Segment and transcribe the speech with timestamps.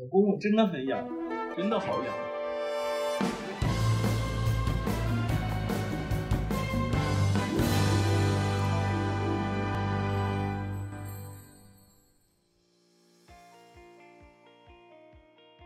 [0.00, 1.04] 我公公真的很痒，
[1.56, 2.14] 真的好痒。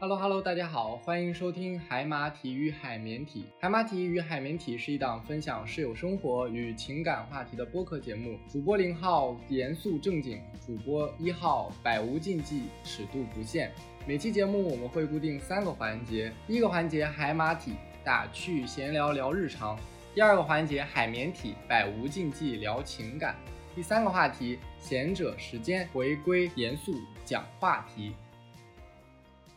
[0.01, 3.45] Hello Hello，大家好，欢迎收听海马体与海绵体。
[3.61, 8.39] 海马体与海绵体是一档分享室友生活与情感话题的播客节目。
[8.49, 13.71] 主播零号严肃正经，主播一号百无禁忌，尺度不限。
[14.05, 17.74] 每期节目我们会固定三个环节，第一个环节海马体，
[18.05, 19.78] 打趣闲聊聊日常；
[20.12, 23.33] 第二个环节海绵体，百无禁忌聊情感；
[23.77, 28.12] 第三个话题贤者时间，回归严肃讲话题。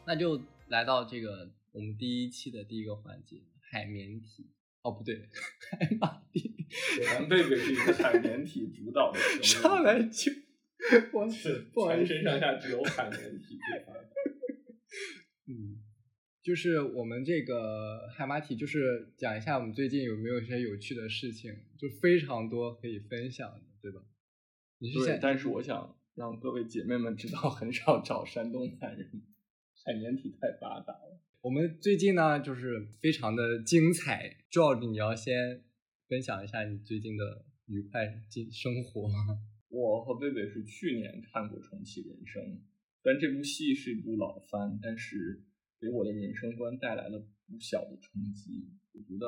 [0.06, 3.38] 那就来到这个我们第一期的第一个环节，
[3.72, 4.52] 海绵体。
[4.84, 5.28] 哦，不对，
[5.80, 6.56] 海马体。
[7.04, 10.32] 咱贝贝是一个海绵体主导的生物，上来就，
[11.14, 13.96] 我是全身上下只有海绵体这块。
[15.48, 15.82] 嗯，
[16.42, 24.02] 就是我们这个海马体，就是讲一下我们最近有没有一些有趣的事情，就非常多可以分享的，对吧？
[24.80, 29.24] 你是想，但是我想让各位姐妹们知道，很少找山东男人，
[29.86, 31.22] 海绵体太发达了。
[31.42, 34.38] 我们最近呢，就是非常的精彩。
[34.52, 35.64] George，你要先
[36.08, 39.08] 分享一下你最近的愉快经生活。
[39.70, 42.42] 我和贝贝是去年看过《重启人生》，
[43.06, 45.44] 虽然这部戏是一部老番，但是
[45.80, 48.68] 给我的人生观带来了不小的冲击。
[48.94, 49.28] 我觉得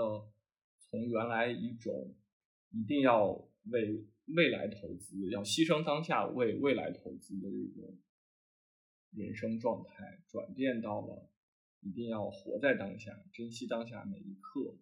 [0.79, 2.15] 从原来一种
[2.71, 4.03] 一定要为
[4.35, 7.95] 未来投资，要牺牲当下为未来投资的这种
[9.11, 11.29] 人生状态，转变到了
[11.81, 14.75] 一定要活在当下，珍惜当下每一刻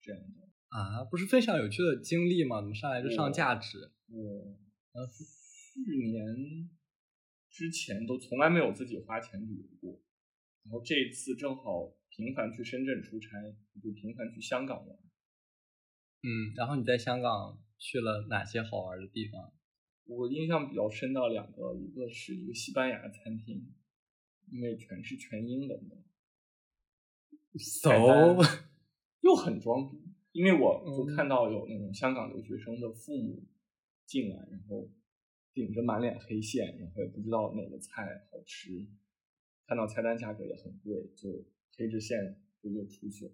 [0.00, 0.48] 这样的。
[0.68, 2.62] 啊，不是非常有趣的经历吗？
[2.62, 3.90] 怎么上来就上价值？
[4.08, 4.56] 我
[4.92, 6.70] 呃去年
[7.52, 10.00] 之前都从来没有自己花钱旅游过，
[10.64, 13.28] 然后这一次正好频繁去深圳出差，
[13.82, 14.98] 就频繁去香港玩。
[16.22, 19.52] 嗯，然后你在香港去了哪些好玩的地方？
[20.04, 23.74] 我印象比较深的两个，一个是一个西班牙餐厅，
[24.50, 26.02] 因为全是全英文的，
[27.60, 27.90] so
[29.20, 33.46] 又很装逼，因为我就嗯看到有那种香港留学生的父母
[34.06, 34.90] 进来，然后
[35.54, 38.86] 顶着满脸黑线，然后也不知道哪个菜好吃，
[39.66, 41.44] 看到菜单价格也很贵，就
[41.76, 43.32] 黑着线就又出去了。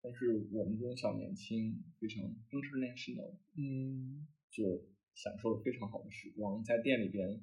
[0.00, 4.84] 但是我们这种小年轻非常 international，嗯，就
[5.14, 7.40] 享受了非常好的时光，在店里边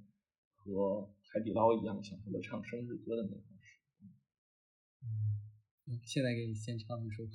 [0.54, 4.12] 和海底捞一样，享受了唱生日歌的美好时光。
[5.88, 7.24] 嗯现在给你先唱一首。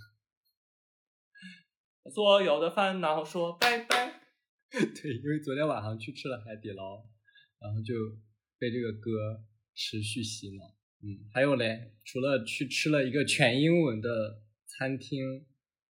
[2.12, 4.23] 所有的烦恼说拜拜。
[5.00, 7.06] 对，因为昨天晚上去吃了海底捞，
[7.60, 7.94] 然后就
[8.58, 10.64] 被这个歌持续洗脑。
[11.00, 15.46] 嗯，还有嘞，除了去吃了一个全英文的餐厅，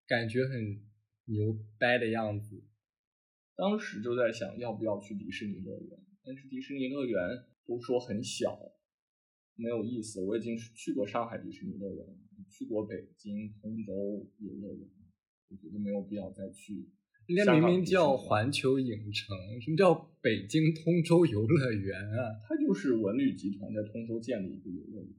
[0.06, 0.84] 感觉很
[1.24, 2.62] 牛掰的样子。
[3.56, 7.18] 当时就在想要不要去迪士尼乐园，但是迪士尼乐园
[7.64, 8.58] 都说很小，
[9.54, 10.20] 没有意思。
[10.20, 12.14] 我已经去过上海迪士尼乐园了，
[12.50, 14.86] 去过北京、通州游乐园，
[15.48, 16.90] 我觉得没有必要再去。
[17.26, 22.40] 人家明明叫环球影城，什么叫北京通州游乐园啊？
[22.46, 25.14] 它就是文旅集团在通州建的一个游乐园。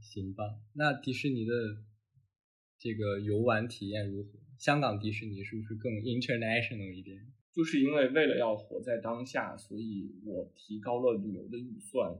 [0.00, 1.52] 行吧，那迪士尼的
[2.78, 4.40] 这个游玩体验如何？
[4.58, 7.32] 香港迪士尼是不是更 international 一点？
[7.52, 12.18] 就是因为为了要活在当下，所以我提高了旅游的预算，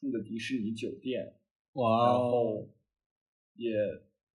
[0.00, 1.34] 住的迪士尼酒店，
[1.72, 2.74] 哇然哦，后
[3.54, 3.72] 也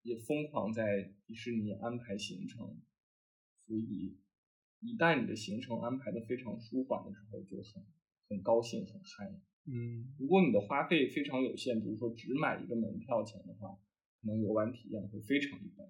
[0.03, 2.77] 也疯狂在迪士尼安排行程，
[3.67, 4.19] 所以
[4.81, 7.85] 一旦你的行程安排的非常舒缓的时候，就很
[8.29, 9.41] 很高兴很嗨。
[9.65, 13.79] 嗯，如果你的花费非常有限，比如说只买一个门票钱的话，
[14.21, 15.87] 可能游玩体验会非常一般。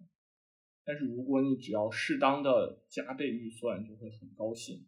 [0.85, 4.85] 但是如果你只要适当的加倍预算，就会很高兴。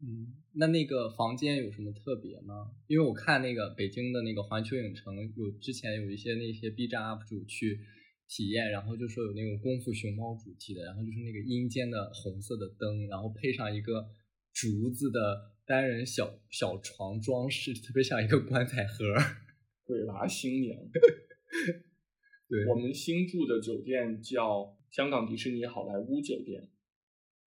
[0.00, 2.70] 嗯，那那个房间有什么特别吗？
[2.86, 7.80] 因为我看那个北京的那个环球影城有之前有一些那些 B 站 UP 主去
[8.28, 14.06] 体验，然后就说有那种功夫熊猫主题的，然后就是那个阴间的红色的灯，然后配上一个
[14.52, 19.04] 竹子的单人小小床装饰，特别像一个棺材盒。
[19.84, 20.78] 鬼娃新娘，
[22.46, 26.68] 对，我们新住的酒店叫香港迪士尼好莱坞酒店，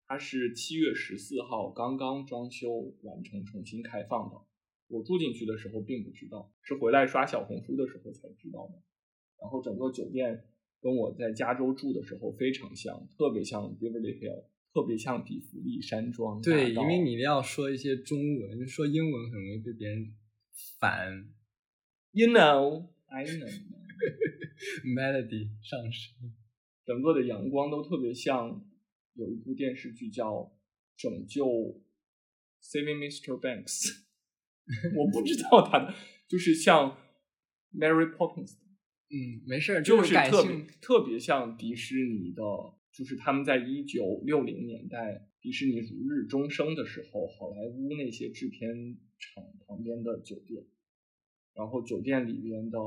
[0.07, 4.41] 它是七月十四号刚刚装修完成重新开放的。
[4.87, 8.81] 我住进去的时候并不知道，是回来刷小红书的时候才知道的。
[9.39, 10.43] 然后整个酒店
[10.81, 16.41] 跟我在加州住的时候非常像，特别像 Beverly Hill，特别像比弗利山庄。
[16.41, 20.15] 对，因为你要说一些中文，说英文很容易被别人
[20.79, 21.29] 烦。
[22.11, 23.49] You know, I know.
[24.83, 26.33] Melody 上升，
[26.83, 28.65] 整个的阳光都特别像
[29.13, 30.33] 有一部电视剧叫
[30.97, 31.45] 《拯救
[32.63, 33.39] Saving Mr.
[33.39, 33.87] Banks》，
[34.97, 35.93] 我不知道他的
[36.27, 36.97] 就是像
[37.73, 38.55] Mary Poppins，
[39.13, 42.41] 嗯，没事儿，就是感特别，特别像迪士尼的，
[42.93, 50.63] 就是他们在一九六零年代迪士尼如日中升的时候，好莱坞那些制片厂旁边的酒店，
[51.53, 52.77] 然后酒店里边的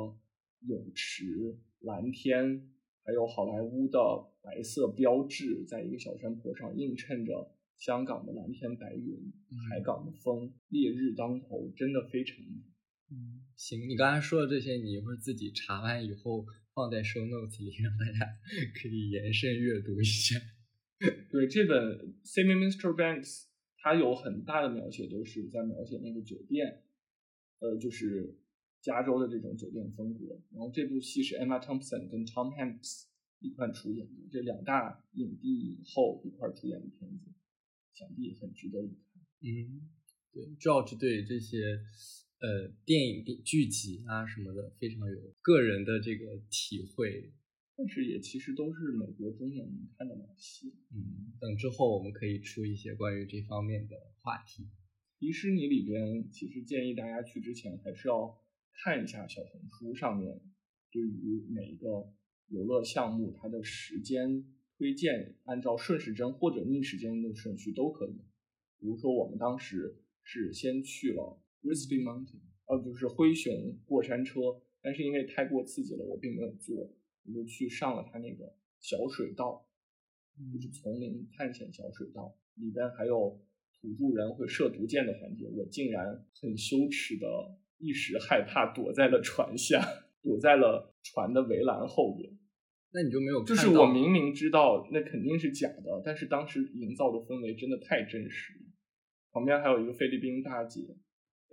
[0.61, 2.71] 泳池、蓝天，
[3.05, 3.99] 还有好莱坞的
[4.41, 9.31] 白色标志，在一个小山坡上映衬着香港的蓝天白云、
[9.69, 12.74] 海港的风，烈日当头，真的非常美。
[13.11, 18.39] 嗯，行，你刚才说的这些，你一会儿自己查完以后放在 show notes 里，让大家
[18.81, 20.41] 可以延伸阅读一下。
[21.31, 21.77] 对这本
[22.25, 22.95] 《Saving Mr.
[22.95, 23.43] Banks》，
[23.77, 26.85] 它有很大的描写都是在描写那个酒店，
[27.59, 28.39] 呃，就是
[28.81, 30.41] 加州的这种酒店风格。
[30.50, 33.05] 然后这部戏是 Emma Thompson 跟 Tom Hanks
[33.41, 37.33] 一块出演的，这两大影帝影后一块出演的片子，
[37.93, 39.23] 想必很值得一看。
[39.43, 39.91] 嗯，
[40.33, 41.59] 对，George 对这些
[42.44, 47.32] 呃电影、电剧集啊什么的非常有个人的这个体会。
[47.75, 50.75] 但是也其实都是美国中年人看的老戏。
[50.93, 54.69] 嗯，等之后我们可以出一些关于这方面的话题。
[55.19, 58.38] 迪士尼里边，其实建议大家去之前还是要
[58.85, 60.40] 看一下小红书上面
[60.93, 62.12] 对于每一个
[62.49, 64.44] 游乐项目它的时间
[64.76, 68.20] 推荐，按照顺时针或者逆时针的顺序都可以。
[68.79, 76.76] 比如说我们当时是先去了 Grizzly Mountain，呃，就是灰熊过山车，但是因为太过刺激了，我并没有坐，
[77.25, 79.66] 我就去上了它那个小水道，
[80.52, 83.40] 就是丛林探险小水道，里边还有
[83.81, 87.26] 土著人会射毒箭的环节，我竟然很羞耻的
[87.78, 89.82] 一时害怕，躲在了船下，
[90.22, 92.31] 躲在了船的围栏后边。
[92.93, 98.66] 那你就没有看就是我明明知道那肯定是假的，但是当时营造的氛围真的太真实了。
[99.32, 100.96] 旁边还有一个菲律宾大姐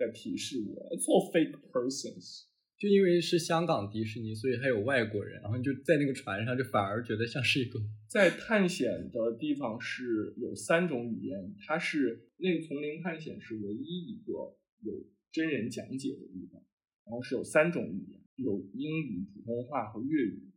[0.06, 2.46] 在提示我做 fake persons。
[2.78, 7.78] 就因为是香港迪士尼，所以还有外国人，然后就在那个船上，就反而觉得像是一个
[8.08, 14.32] 在探险的地方是有三种语言，它是那个丛林探险是唯一一个
[14.80, 16.60] 有真人讲解的地方，
[17.06, 20.50] 然后是有三种语言，有英语、普通话和粤语。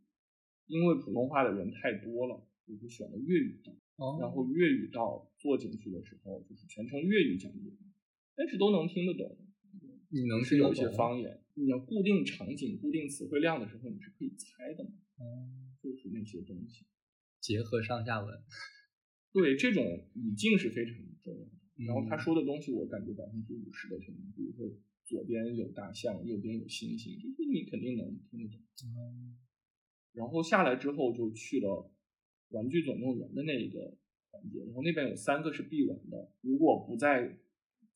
[0.66, 2.34] 因为普通话的人太多了，
[2.66, 3.72] 我就选了粤语道。
[3.98, 7.70] 哦然后粤语道坐进去的时候，就是全程粤语讲解，
[8.36, 9.36] 但是都能听得懂。
[10.10, 16.86] 你能是有一些方言，你要固定场景、固定词汇量的时候，你是可以猜的嘛，嗯就是那些东西。
[17.40, 18.42] 结合上下文，
[19.32, 19.82] 对，这种
[20.14, 21.50] 语境是非常重要的。
[21.84, 24.70] 然后他嗯说的东西，我感觉百分之五十都听懂，比如说
[25.04, 28.60] 左边有大象，右边有星星，这些你肯定能听得懂。
[28.84, 29.36] 嗯
[30.12, 31.68] 然后下来之后就去了
[32.48, 33.98] 《玩具总动员》的那一个
[34.30, 37.38] 环节，然后那边有三个是必玩的，如果不在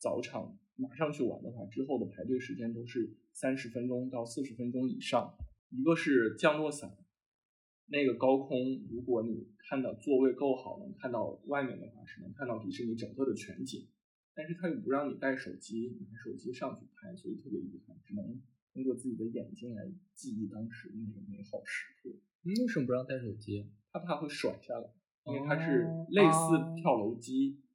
[0.00, 5.36] 早场马上去玩的话，之后的排队时间都是三十分钟到四十分钟以上。
[5.68, 6.96] 一个是降落伞，
[7.86, 13.86] 那个高空，如果你看到座位够好，能看到外面的话，是能看到迪士尼整个的全景。
[14.34, 18.40] 但是他又不让你带手机，拿手机上去拍，所以特别遗憾，只能
[18.72, 22.10] 通过自己的眼睛来记忆当时那个美好时刻。
[22.42, 23.70] 嗯为什么不让带手机？
[23.92, 24.90] 他怕会甩下来，
[25.26, 27.69] 因为它是哦类似跳楼机，哦，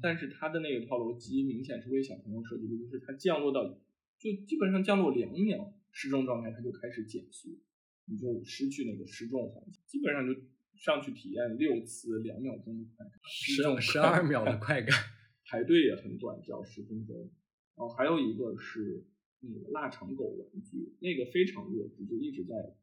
[0.00, 3.78] 但是它的那个跳楼机明显是为小朋友设计的，就是它降落到
[4.18, 7.58] 就基本上降落两秒失重状态，它就开始减速，
[8.06, 10.40] 你就失去那个失重环节，基本上就
[10.76, 14.94] 上去体验六次两秒钟的快感，失十重十二秒的 快感，
[15.44, 17.30] 排队也很短，只要十分钟。
[17.74, 19.04] 然后还有一个是
[19.40, 22.74] 那个腊肠狗玩具，那个非常弱智，就一直在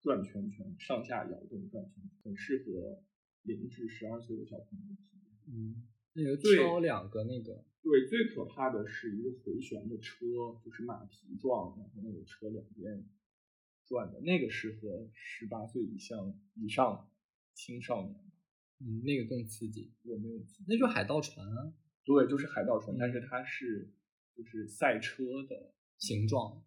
[0.00, 3.02] 转圈圈，上下摇动转圈圈，很适合
[3.42, 4.94] 零至十二岁的小朋友。
[4.94, 5.30] 体验。
[5.48, 5.82] 嗯，
[6.14, 10.26] 那个对挑两个那个，对，最可怕的是一个回旋的车，
[10.64, 13.04] 就是马蹄状，然后那个车两边
[13.86, 17.10] 转的，那个适合十八岁以上以上
[17.52, 18.20] 青少年。
[18.80, 21.72] 嗯，那个更刺激，我没有那就海盗船啊，
[22.04, 23.88] 对，就是海盗船，嗯但是它是
[24.36, 26.60] 就是赛车的形状，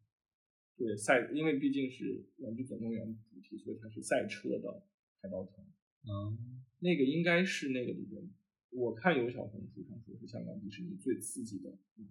[0.78, 4.88] 对赛，因为毕竟是《玩具总动员》主题，所以它是赛车的
[5.22, 5.68] 海盗船。
[6.06, 8.24] 嗯，那个应该是那个里边，
[8.72, 12.10] 我看有小红书上说是香港迪士尼最刺激的，嗯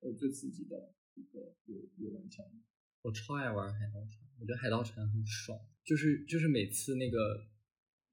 [0.00, 2.60] 呃，最刺激的一个游游玩项目。
[3.02, 7.46] 我超爱玩海盗船，我觉得海盗船很爽，就是就是每次那个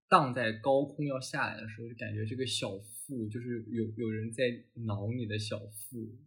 [0.07, 4.43] 荡在高空要下来的时候，就感觉这个小腹就是有有人在
[4.85, 6.17] 挠你的小腹，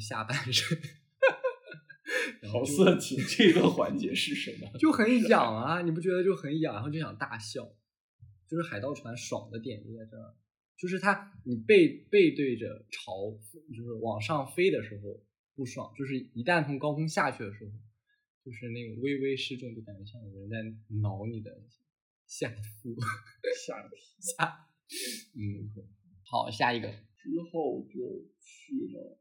[0.00, 0.78] 下半身，
[2.50, 4.70] 好色情这个环节是什么？
[4.78, 7.72] 就很痒啊，你不觉得就很痒，然后就想大笑，
[8.48, 10.34] 就是海盗船爽的点就在这儿，
[10.82, 13.38] 就是它你背背对着朝，
[13.72, 15.22] 就是往上飞的时候
[15.54, 17.70] 不爽，就是一旦从高空下去的时候，
[18.44, 21.56] 就是那种微微失重，就感觉像有人在挠你的
[22.26, 22.96] 下腹、
[23.64, 24.66] 下体、下，
[25.36, 25.70] 嗯，
[26.24, 29.20] 好，下一个之后就去了。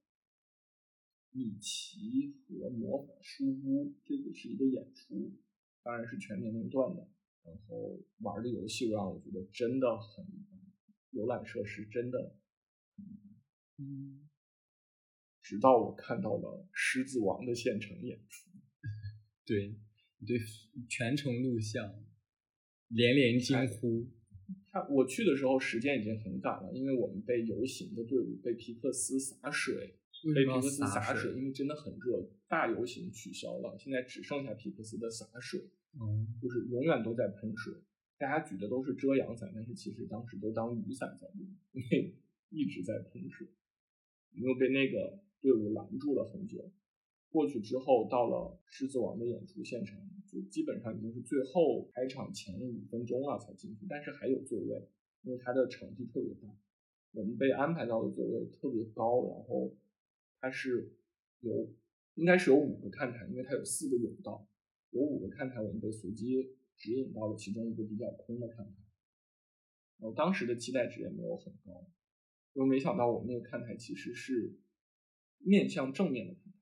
[1.30, 5.32] 米奇和魔法书屋，这个是一个演出，
[5.84, 7.08] 当然是全年龄段的。
[7.44, 10.26] 然后玩的游戏让我觉得真的很
[11.12, 12.36] 游览设施真的。
[13.78, 14.30] 嗯，
[15.42, 18.50] 直到我看到了《狮子王》的现场演出，
[19.46, 19.76] 对，
[20.26, 20.40] 对，
[20.90, 22.04] 全程录像，
[22.88, 24.10] 连连惊呼。
[24.72, 29.98] 他我去的时候时间已经很赶了，因为我们被游行的队伍被皮克斯洒水。
[30.36, 35.60] 被皮克斯洒水，因为真的很热，大游行取消了，现在只剩下皮克斯的洒水，
[36.00, 37.74] 嗯，就是永远都在喷水，
[38.22, 42.14] 大家举的都是遮阳伞，但是其实当时都当雨伞在用，因为
[42.52, 43.48] 一直在喷水，
[44.30, 46.72] 没有被那个队伍拦住了很久。
[47.32, 54.88] 过去之后，到了狮子王的演出现场，就基本上已经是最后开场前五分钟了才进去，但是还有座位，
[55.24, 56.48] 因为它的场地特别大，
[57.14, 59.76] 我们被安排到的座位特别高，然后。
[60.44, 60.92] 它是
[61.42, 61.72] 有，
[62.16, 64.48] 应该是有五个看台，因为它有四个甬道，
[64.90, 68.74] 有五个看台，我们被随机指引到了其中一个比较空的看台。
[69.98, 71.88] 然后当时的期待值也没有很高，
[72.54, 74.58] 因为没想到我们那个看台其实是
[75.38, 76.60] 面向正面的看台，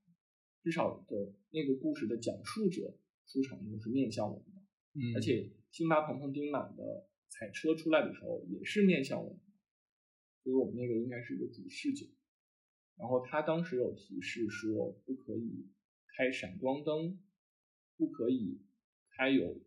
[0.62, 4.62] 至少的那个故事的讲述者出场都是面向我们的，
[4.94, 9.40] 嗯，而且辛巴蓬蓬丁满的彩车出来的时候也是面向我们，
[10.44, 12.08] 所以我们那个应该是一个主视角。
[12.98, 15.70] 然后他当时有提示说，不可以
[16.08, 17.18] 开闪光灯，
[17.96, 18.60] 不可以
[19.12, 19.62] 开有，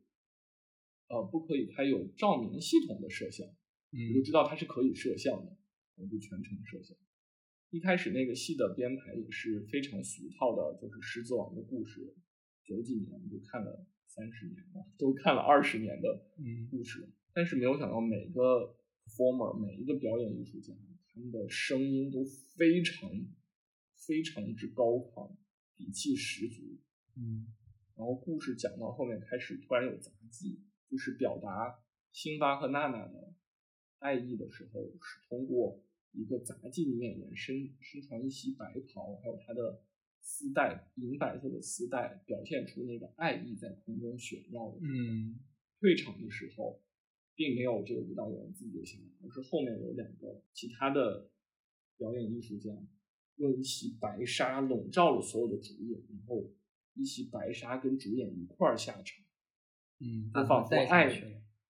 [1.12, 3.46] 呃，不可以开有照明系统的摄像。
[3.46, 5.54] 我就知道它是可以摄像的，
[5.96, 6.96] 我就全程摄像。
[7.68, 12.16] 一开始那个戏的编排也是非常俗套的，就是《狮子王》的故事，
[12.64, 16.24] 九几年就看了三十年了，都看了二十年的
[16.70, 20.72] 故事，但是没有想到每个 performer 每一个表演艺术家。
[21.14, 22.24] 他们的声音都
[22.56, 23.10] 非常
[24.06, 25.36] 非常之高亢，
[25.76, 26.62] 底气十足。
[27.16, 27.52] 嗯，
[27.94, 30.62] 然后故事讲到后面开始突然有杂技，
[30.92, 31.80] 就是表达
[32.12, 33.32] 辛巴和娜娜的
[33.98, 35.82] 爱意的时候，是通过
[36.12, 39.82] 一个杂技女演员身身穿一袭白袍，还有她的
[40.20, 44.76] 丝带银白色的丝带，表现出那个爱意在空中旋绕。
[44.82, 45.40] 嗯，
[45.80, 46.82] 退场的时候。
[47.34, 51.30] 并没有这个舞蹈员自己就下来，而是后面有两个其他的
[51.96, 52.70] 表演艺术家
[53.36, 56.52] 用一袭白纱笼罩了所有的主演，然后
[56.92, 59.21] 一袭白纱跟主演一块儿下场。
[60.02, 61.08] 嗯，仿佛爱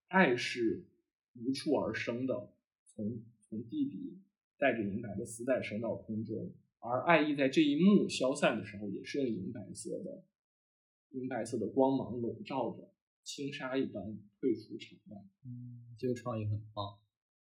[0.08, 0.86] 爱是
[1.34, 2.50] 无处而生的，
[2.86, 4.18] 从从地底
[4.56, 10.24] 带着银白的丝带升到空中，而爱意在这一幕消散的时候，也是用银白色的
[11.10, 12.88] 银白色的光芒笼罩着。
[13.24, 16.98] 轻纱一般退出场外，嗯，这个创意很棒，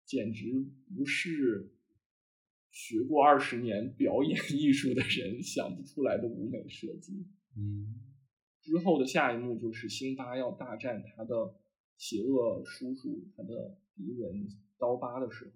[0.06, 0.64] 简直
[0.96, 1.72] 不是
[2.70, 7.26] 学过二十年表演艺术的人想不出来的舞美设计。
[7.58, 7.96] 嗯，
[8.66, 11.54] 之后的下一幕就是辛巴要大战他的
[11.98, 14.48] 邪恶叔叔，他的敌人
[14.80, 15.52] 刀疤的时候，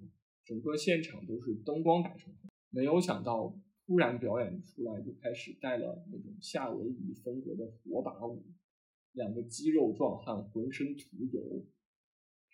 [0.45, 2.31] 整个现场都是灯光打成，
[2.69, 8.45] 没有想到突然表演出来就开始带了那种夏威夷风格的火把舞。
[9.13, 11.65] 两个肌肉壮汉浑身涂油，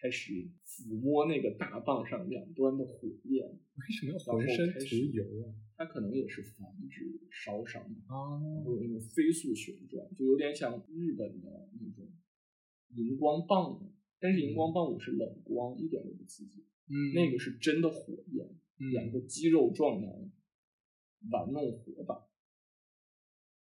[0.01, 0.31] 开始
[0.65, 3.45] 抚摸那个大棒上两端的火焰。
[3.49, 5.51] 为什么要浑身涂油啊？
[5.77, 8.39] 它可能也是防止烧伤啊。
[8.63, 12.11] 会有那种飞速旋转，就有点像日本的那种
[12.89, 13.81] 荧光棒，
[14.19, 16.65] 但是荧光棒舞是冷光，一点都不刺激。
[16.87, 18.47] 嗯，那个是真的火焰，
[18.91, 20.31] 两个肌肉壮男
[21.31, 22.27] 玩弄火把，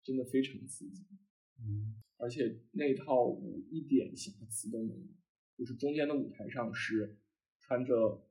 [0.04, 1.06] 真的非常刺激。
[1.60, 2.02] 嗯。
[2.18, 5.08] 而且那套舞一点瑕疵都没有，
[5.58, 7.18] 就是中间的舞台上是
[7.60, 8.26] 穿着，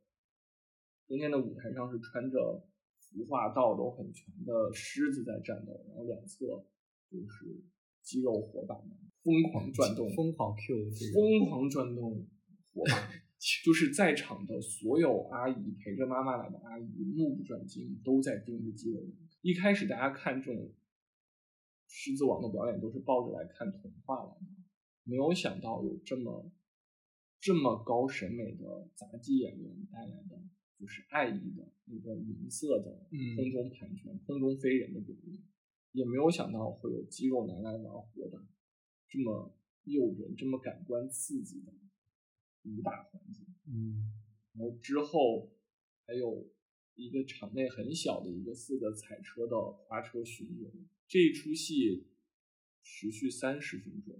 [1.06, 2.66] 中间的舞台上是穿着
[3.12, 6.64] 服化道都很全的狮子在战斗，然后两侧
[7.10, 7.62] 就是
[8.00, 8.88] 肌肉火把们
[9.22, 12.26] 疯狂转动，疯狂 Q，疯狂转动
[12.72, 13.10] 火把，
[13.64, 19.28] 就是在场的所有阿姨陪着妈妈来的阿姨目不转睛，都在盯着肌肉男。
[19.42, 20.72] 一开始大家看这种。
[21.94, 24.46] 狮子王的表演都是抱着来看童话来的，
[25.04, 26.50] 没有想到有这么
[27.38, 30.40] 这么高审美的杂技演员带来的，
[30.82, 35.38] 就是爱意的那个银色的空中盘旋、空中飞人的表演。
[35.92, 38.42] 也没有想到会有肌肉男来玩火的，
[39.08, 41.72] 这么诱人、这么感官刺激的
[42.64, 43.44] 武打环节。
[43.66, 44.10] 嗯，
[44.54, 45.52] 然后之后
[46.06, 46.50] 还有
[46.94, 50.72] 一个场内很小的一个四个彩车的花车巡游，
[51.06, 52.08] 这一出戏
[52.82, 54.18] 持续三十分钟。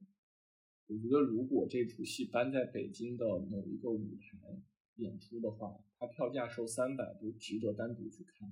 [0.89, 4.63] 我觉得如果这出戏搬在北京的某一个舞台
[4.97, 8.49] 演出的话，它票价收三百都值得单独去看。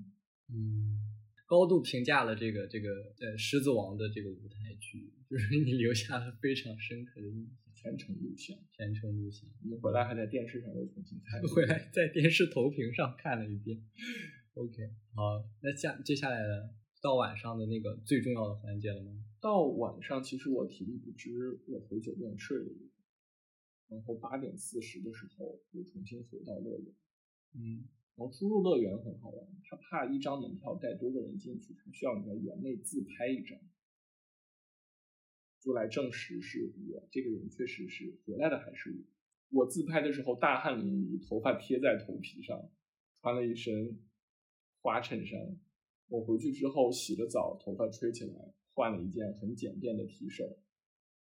[0.49, 0.99] 嗯，
[1.47, 2.89] 高度评价了这个这个
[3.21, 7.57] 呃《狮子王》的这个舞台剧，就是你留下了非常深刻的印象。
[7.73, 9.49] 全程录像，全程录像。
[9.63, 13.83] 我们回来还在电视上又重新看，回来在电视投屏上看了一遍。
[14.53, 16.43] OK，好，那下接下来
[17.01, 19.25] 到晚上的那个最重要的环节了吗？
[19.41, 22.90] 到晚上，其实我体力不支，我回酒店睡了一会，
[23.91, 26.95] 然后八点四十的时候又重新回到乐园。
[27.53, 33.59] 嗯，然后出入乐园很好玩，他怕一张门票带多个人进去，他需要你在园内自拍一张，
[35.61, 39.61] 就来证实是我这个人确实是回来的还是我。
[39.61, 42.71] 我自拍的时候大汗淋漓，头发贴在头皮上，
[43.21, 44.01] 穿了一身
[44.81, 45.59] 花衬衫。
[46.07, 48.55] 我回去之后洗了澡，头发吹起来。
[48.73, 50.57] 换了一件很简便的 T 恤，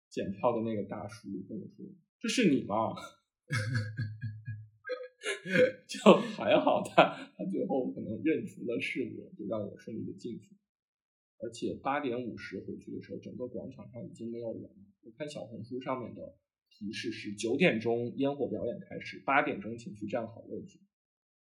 [0.09, 1.85] 检票的那个大叔跟我说
[2.25, 2.97] ：“这是你吗？”
[5.87, 5.99] 就
[6.35, 10.57] 还好，他他最后可能认出了是我，就让我顺利的进去。
[11.43, 14.71] 而且八点五十回去的时候，整个广场上已经没有人了。
[15.03, 16.39] 我看小红书上面的
[16.71, 20.81] 提示是九点钟烟火表演开始，八点钟请去站好位置。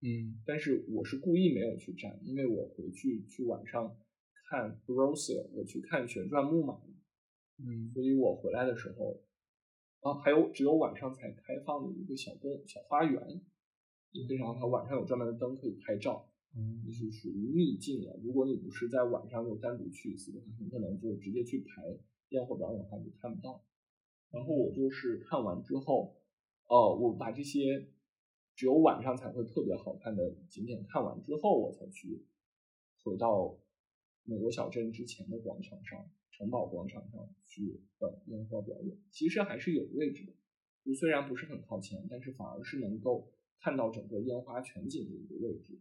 [0.02, 3.96] 嗯，但是我是故意没有去站，因为我回去去晚上。
[4.48, 6.80] 看 b r o s e r 我去看旋转木马，
[7.58, 9.20] 嗯，所以我回来的时候，
[10.06, 13.42] 啊，还有只有晚上才开放的一个小公小花园，
[14.12, 18.16] 也非常它晚上有专门的灯可以拍照，嗯，就是属于秘境了。
[18.22, 21.82] 如果你不是在晚上又单独去一次的话，很可能就直接去排
[22.30, 23.66] 烟火表演的话就看不到。
[24.30, 26.16] 然后我就是看完之后，
[26.68, 27.88] 呃，我把这些
[28.56, 32.24] 只有晚上才会特别好看的景点看完之后，我才去
[33.04, 33.58] 回到。
[34.28, 40.34] 美国小镇之前的广场上，城堡广场上去等烟花表演，其实还是有位置的。
[40.84, 45.80] 就虽然不是很靠前，但是反而是能够看到整个烟花全景的一个位置。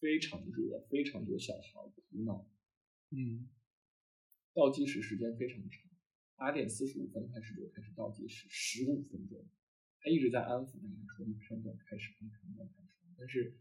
[0.00, 2.46] 非常热，非常多小孩哭闹。
[3.10, 3.48] 嗯，
[4.52, 5.88] 倒计时时间非常长，
[6.36, 9.46] 八点四十五分开始就开始倒计时，十五分钟，
[10.00, 12.88] 他一直在安抚大家说马上就要开始，马上就要开始。
[13.16, 13.56] 但是。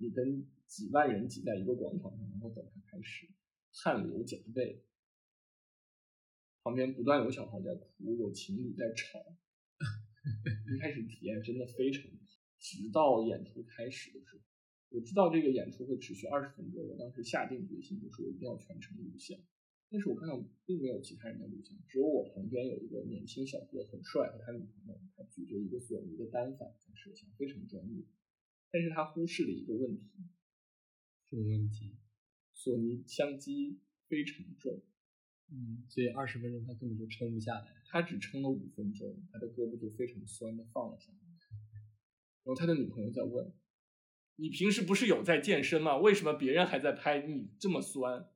[0.00, 3.28] 你跟几万人挤在一个广场上，然后等它开始，
[3.72, 4.80] 汗流浃背，
[6.62, 9.18] 旁边不断有小孩在哭，有情侣在吵。
[10.66, 12.18] 一开始体验真的非常好，
[12.58, 14.42] 直到演出开始的时候，
[14.90, 19.38] 我知道这个演出会持续二十分钟，我当时下定决心，就是我一定要全程录像。
[19.90, 28.04] 但是我看到并没有其他人在录像，只有我旁边有一个年轻小哥，很帅，和他女朋友，他举着一个索尼的单反在摄像，非常专业。
[28.70, 30.04] 但是他忽视了一个问题，
[31.24, 31.96] 什么问题？
[32.52, 34.82] 索尼相机非常重，
[35.50, 37.74] 嗯，所以二十分钟他根本就撑不下来。
[37.86, 41.18] 他只撑了五分钟，他的胳膊就非常酸的放了下来。
[42.44, 43.50] 然后他的女朋友在问
[44.36, 45.96] ：“你平时不是有在健身吗？
[45.96, 48.26] 为什么别人还在拍你这么酸？”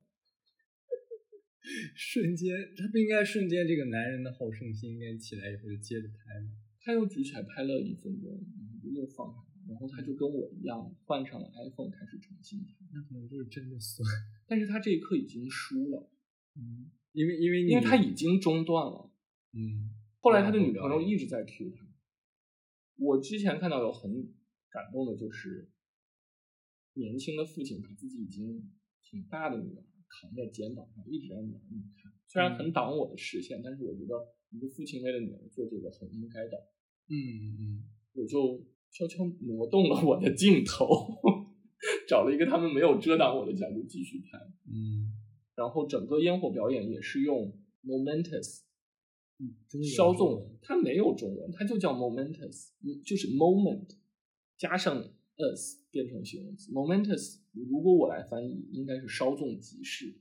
[1.95, 6.51] 瞬间，他不应该瞬间这个男人的好胜心应该起来以后就接着拍吗？
[6.81, 9.39] 他又举起来拍了一分钟，然后就又放下。
[9.65, 14.05] 然后他就跟我一样换上了 iPhone 开始重新拍，那可能就是真的酸。
[14.45, 16.11] 但是他这一刻已经输了，
[16.57, 19.09] 嗯，因为因为因为他已经中断了，
[19.53, 19.89] 嗯。
[20.19, 21.87] 后来他的女朋友一直在 Q 他。
[22.97, 24.11] 我之前看到有很
[24.69, 25.69] 感动的，就是
[26.93, 28.71] 年轻的父亲把自己已经
[29.01, 32.11] 挺大的女儿扛在肩膀上，一直让女儿那么看。
[32.27, 34.13] 虽然很挡我的视线，但是我觉得
[34.49, 36.57] 一个父亲为了女儿做这个很应该的。
[37.07, 37.15] 嗯
[37.59, 38.65] 嗯，我就。
[38.95, 40.85] 悄悄挪动了我的镜头，
[42.07, 44.37] 找了一个他们没有遮挡我的角度继续拍。
[44.67, 45.09] 嗯，
[45.55, 48.61] 然后整个烟火表演也是用 momentous，
[49.39, 52.69] 嗯，稍纵，它没有中文，它就叫 momentous，
[53.03, 53.95] 就是 moment
[54.57, 55.01] 加上
[55.37, 56.71] us 变成形容词。
[56.71, 60.15] momentous 如果我来翻译，应该是稍纵即逝。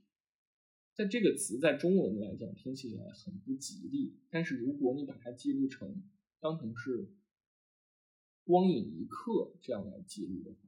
[0.94, 6.02] 但这个词在中文来讲听起来很不吉利，但是如果你把它记录成
[6.40, 7.12] 当成是。
[8.44, 10.58] 光影一刻这样来记录的话，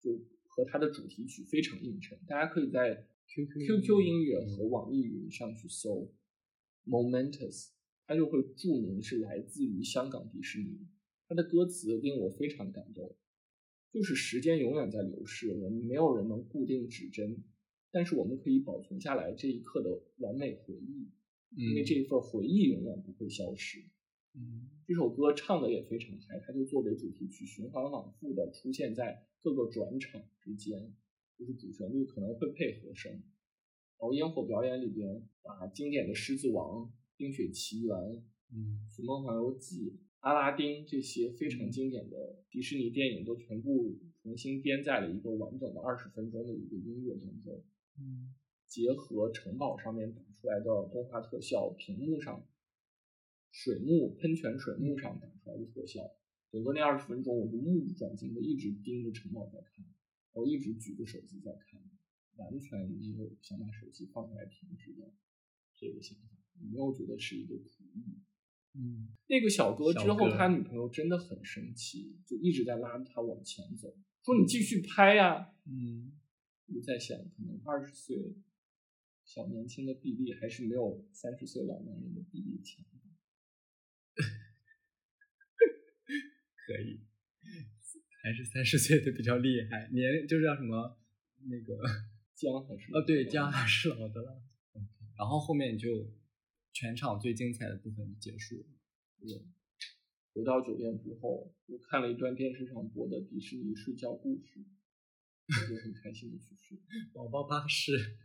[0.00, 2.18] 就和它的主题曲非常映衬。
[2.26, 6.12] 大家可以在 QQ 音乐和网易云上去搜
[6.86, 7.70] Momentous，
[8.06, 10.86] 它就会注明是来自于香港迪士尼。
[11.26, 13.16] 它的歌词令我非常感动，
[13.90, 17.42] 就是时间永远在流逝，我们没有人能固定指针
[17.90, 21.08] 但是我们可以保存下来这一刻的完美回忆，
[21.56, 23.80] 因为嗯这一份回忆永远不会消失。
[24.36, 30.92] 嗯这首歌唱的也非常嗨，它就作为主题曲循环往复的出现在各个转场之间，
[31.38, 33.12] 就是主旋律可能会配和声。
[33.12, 33.20] 然
[33.98, 36.84] 后烟火表演里边把经典的《狮子王》
[37.16, 37.96] 《冰雪奇缘》
[38.52, 47.62] 《嗯寻梦环游记》《阿拉丁》这些非常经典的迪士尼电影都全部重新编在了一个完整的二十分钟的一个音乐当中。
[47.98, 48.34] 嗯
[48.66, 52.44] 结合城堡上面打出来的动画特效，屏幕上
[53.52, 56.10] 水幕喷泉水幕上打出来的特效，
[56.50, 59.84] 整个那二十分钟我就目不转睛的一直盯着城堡在看，
[60.34, 61.80] 然后一直举着手机在看，
[62.36, 65.10] 完全没有想把手机放下来停止的
[65.74, 68.20] 这个想法，没有觉得是一个苦役。
[68.76, 76.18] 嗯那个小哥之后，他女朋友真的很生气，就一直在拉着他往前走，说你继续拍呀、嗯
[76.66, 78.34] 我在想，可能二十岁
[79.24, 83.00] 小年轻的臂力还是没有三十岁老男人的臂力强吧。
[86.66, 87.00] 可以，
[88.24, 90.98] 还是三十岁的比较厉害，年就是叫什么
[91.50, 91.76] 那个
[92.34, 94.42] 姜还是哦对，姜还是老的了。
[94.72, 96.10] OK，然后后面就
[96.72, 98.64] 全场最精彩的部分就结束了。
[100.32, 104.64] 回到酒店之后，我看了一段电视上播的迪士尼睡觉故事，
[105.46, 106.78] 我就很开心的去睡。
[107.12, 108.16] 宝宝巴士，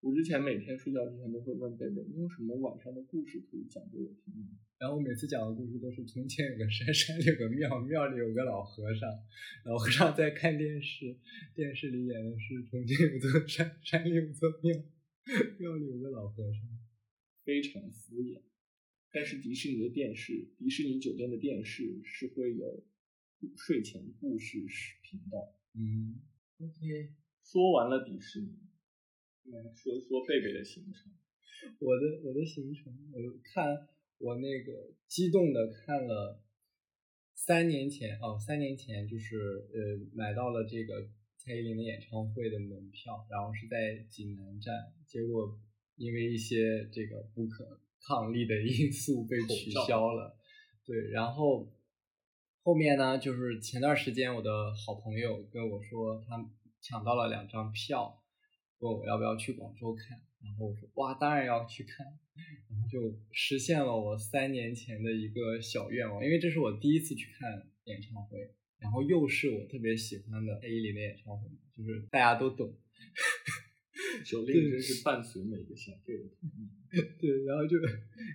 [0.00, 4.48] 我之前每天睡觉之前都会问贝贝，你有什么晚上的故事可以讲给我听吗？
[4.78, 9.10] 然后我每次讲的故事都是从前有个山， 山里有个庙，庙里有个老和尚，
[9.64, 11.18] 老和尚在看电视，
[11.54, 14.74] 电视里演的是从前有座山，山里有座庙，
[15.58, 16.62] 庙里有个老和尚。
[17.44, 18.40] 非常敷衍。
[19.12, 22.86] 但是迪士尼的电视，迪士尼酒店的电视是会有
[23.56, 24.58] 睡前故事
[25.02, 25.58] 频道。
[25.74, 26.20] 嗯
[26.58, 28.56] ，OK，说完了迪士尼，
[29.44, 31.12] 来说一说贝贝的行程。
[31.78, 36.42] 我的我的行程，我看我那个激动的看了
[37.34, 39.36] 三年前哦，三年前就是
[39.72, 45.58] 呃买到了这个蔡依林的演唱会的门票，然后是在济南站，结果
[45.96, 50.36] 因为一些这个不可抗力的 因素被取消了。
[50.84, 51.70] 对，然后
[52.62, 56.50] 后面呢，就是前段时间我的好朋友跟我说，他
[56.80, 58.19] 抢到了两张票，
[58.80, 62.04] 问我要不要去广州看，然后我说哇，当然要去看，
[62.68, 68.38] 然后就实现了我三年前的一个小愿望，因为这是我第一次去看演唱会，
[68.78, 72.74] 然后又是我特别喜欢的蔡依林的演唱会，就是大家都懂。
[74.24, 76.68] 手令真是伴随每个小贝的童年。
[77.20, 77.76] 对，然后就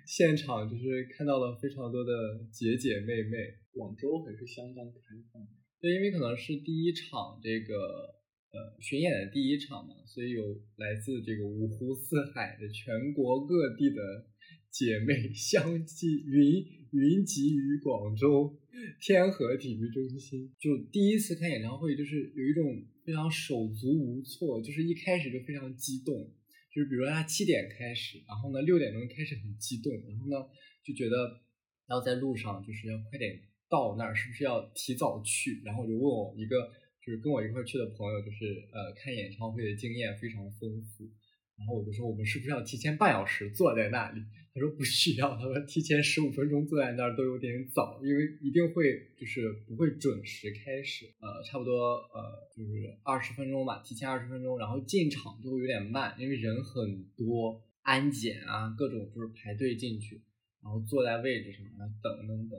[0.05, 2.11] 现场就是看到了非常多的
[2.51, 3.37] 姐姐妹妹，
[3.71, 5.01] 广州还是相当开
[5.33, 5.51] 放的。
[5.81, 8.15] 对，因为可能是第一场这个
[8.55, 14.25] 呃巡演的第一场嘛，所以有来自这个五湖四海的全国各地的
[14.71, 18.57] 姐妹相继云云集于广州
[19.01, 20.53] 天河体育中心。
[20.57, 26.31] 就第一次看演唱会，就是有一种非常手足无措，就是一开始就非常激动。
[26.73, 30.47] 就是比如说他七点开始，然后呢六点钟开始很激动，然后呢
[30.83, 31.41] 就觉得
[31.89, 35.61] 要在路上就是要快点到那儿，是不是要提早去？
[35.63, 36.69] 然后我就问我一个
[37.05, 41.07] 就是跟我一块去的朋友，就是呃看演唱会的经验非常丰富，
[41.55, 44.21] 然后我就说我们是不是要提前半小时坐在那里？
[44.55, 48.85] 他说不需要，他说提前十五分钟坐在那儿都有点早，因为一定会
[49.19, 60.23] 就是不会准时开始，呃，差不多呃就是二十分钟吧，提前二十分钟，然后进场就会有点慢，因为人很多，安检啊各种就是排队进去，
[60.63, 62.57] 然后坐在位置上，然后等等等，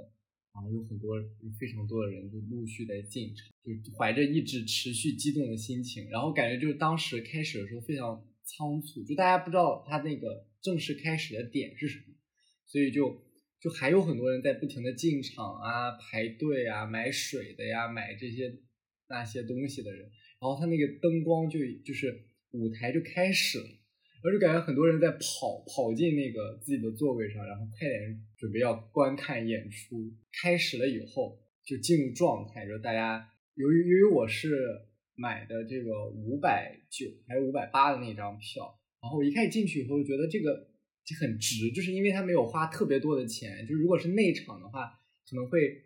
[0.57, 1.23] 然后有很多
[1.61, 3.47] 非常多的人就陆续在进场，
[3.85, 12.15] 就怀着一直持续激动的心情，然后感觉就是当时开始的时候非常仓促，就大家不知道他那个正式开始的点是什么，
[12.65, 13.23] 所以就
[13.61, 18.59] 就还有很多人在不停的进场啊、排队啊、买水的呀、买这些
[19.09, 20.09] 那些东西的人，
[20.41, 23.69] 然后他那个灯光就就是舞台就开始了，
[24.27, 30.13] 我就感觉很多人在跑跑进那个自己的座位上，然后快点准备要观看演出。
[30.43, 34.81] 开始了以后就进入状态，就是大家由于由于我是
[35.15, 40.71] 买的这个五百九还是五百八的那张票，然后我一开始进去以后就觉得这个
[41.05, 44.91] 就很值，就是因为他没有花特别多的钱，就如果是内场的话，
[45.31, 45.85] 可能会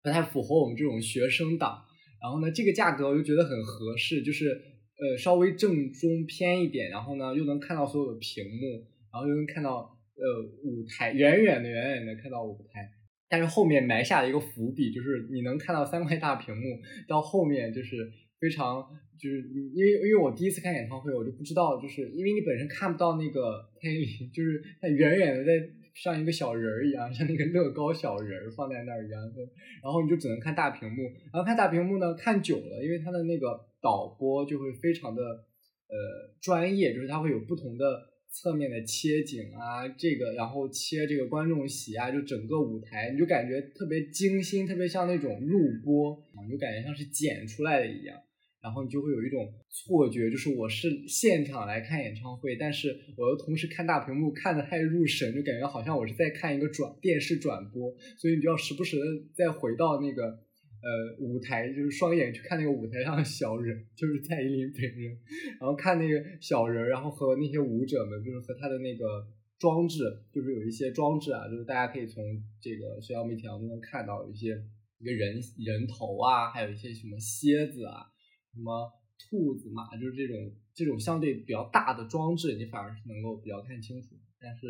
[0.00, 1.84] 不太符合我们这种学生党。
[2.22, 4.62] 然后呢，这个价格我就觉得很合适，就是
[4.98, 12.90] 呃稍微正中偏一点，然后呢又能看到所有的屏幕，然后又能看到呃舞台，远远的远远的看到舞台。
[13.28, 16.78] 但是后面埋下了一个伏笔，就是你能看到三块大屏幕，
[17.08, 18.86] 到后面就是非常
[19.18, 19.38] 就是
[19.74, 25.52] 因为因为我第一次看演唱会，我就不知道，就是因为你本身看不到那个蔡依林，就是她远远的在
[25.94, 29.40] 像一个小人儿一样， 像那个乐高小人儿放在那儿一样的，
[29.82, 38.10] 然后你就只能看大屏幕，然后看大屏幕呢，看久了，因为它的那个导播就会非常的呃专业，就是它会有不同的。
[38.36, 48.18] 侧面的切景啊，这个然后切这个观众席啊，就整个舞台，你就感觉特别精心，特别像那种录播，你就感觉像是剪出来的一样，
[48.64, 60.42] 然后你就会有一种错觉，就是我是现场来看演唱会，但是我又同时看大屏幕看的太入神，就感觉好像我是在看一个转电视转播，所以你就要时不时的再回到那个。
[60.84, 65.18] 呃，舞台就是双眼去看那个舞台上的小人，就是蔡依林本人，
[65.58, 69.26] 然后看那个小人，然后和那些舞者们，就是和他的那个
[69.58, 72.22] 装置，就是有一些装置啊，就是大家可以从
[72.60, 74.62] 这个社交媒体上都能看到，一些
[74.98, 78.04] 一个人人头啊，还有一些什么蝎子啊，
[78.54, 84.66] 什么兔子嘛，就是这种这种相对比较大的装置，你反而是能够比较看清楚，但是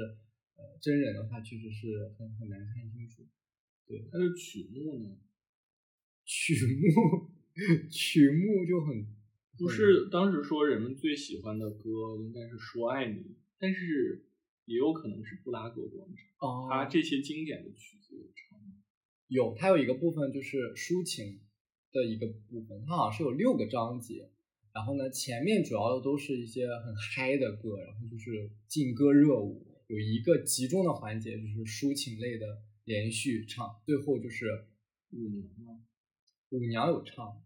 [0.57, 3.27] 呃，真人的话确实是很很难看清楚。
[3.87, 5.17] 对，它的曲目呢？
[6.25, 7.29] 曲目，
[7.91, 9.07] 曲目就很
[9.59, 14.25] 不是当时说人们最喜欢的歌应该是说爱你，但是
[14.65, 16.27] 也有可能是布拉格广场。
[16.39, 18.77] 哦，它这些经典的曲子有唱吗？
[19.29, 21.41] 有，它有一个部分就是抒情
[21.95, 24.29] 的一个部分，它好像是有六个章节。
[24.75, 29.65] 然后呢，前面主要的都是一些很嗨的歌，然后就是劲歌热舞。
[29.87, 32.47] 有一个集中的环节就是抒情类的
[32.85, 34.67] 连续唱，最后就是
[35.13, 35.81] 舞娘吗？
[36.51, 37.41] 舞娘有唱，